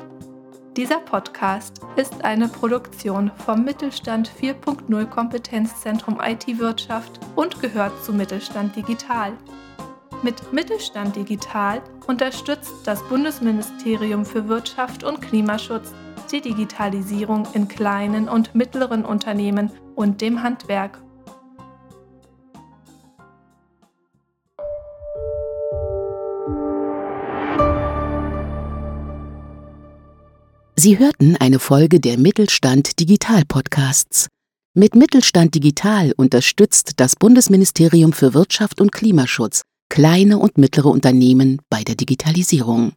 Dieser 0.76 0.98
Podcast 0.98 1.80
ist 1.94 2.24
eine 2.24 2.48
Produktion 2.48 3.30
vom 3.46 3.64
Mittelstand 3.64 4.28
4.0 4.28 5.06
Kompetenzzentrum 5.06 6.20
IT-Wirtschaft 6.20 7.20
und 7.36 7.60
gehört 7.60 8.04
zu 8.04 8.12
Mittelstand 8.12 8.74
Digital. 8.74 9.34
Mit 10.24 10.54
Mittelstand 10.54 11.16
Digital 11.16 11.82
unterstützt 12.06 12.72
das 12.86 13.06
Bundesministerium 13.10 14.24
für 14.24 14.48
Wirtschaft 14.48 15.04
und 15.04 15.20
Klimaschutz 15.20 15.92
die 16.32 16.40
Digitalisierung 16.40 17.46
in 17.52 17.68
kleinen 17.68 18.30
und 18.30 18.54
mittleren 18.54 19.04
Unternehmen 19.04 19.70
und 19.94 20.22
dem 20.22 20.42
Handwerk. 20.42 20.98
Sie 30.74 30.98
hörten 30.98 31.36
eine 31.36 31.58
Folge 31.58 32.00
der 32.00 32.16
Mittelstand 32.16 32.98
Digital 32.98 33.42
Podcasts. 33.46 34.28
Mit 34.72 34.94
Mittelstand 34.94 35.54
Digital 35.54 36.14
unterstützt 36.16 36.94
das 36.96 37.14
Bundesministerium 37.14 38.14
für 38.14 38.32
Wirtschaft 38.32 38.80
und 38.80 38.90
Klimaschutz 38.90 39.64
kleine 39.88 40.38
und 40.38 40.58
mittlere 40.58 40.86
Unternehmen 40.86 41.60
bei 41.70 41.82
der 41.82 41.94
Digitalisierung. 41.94 42.92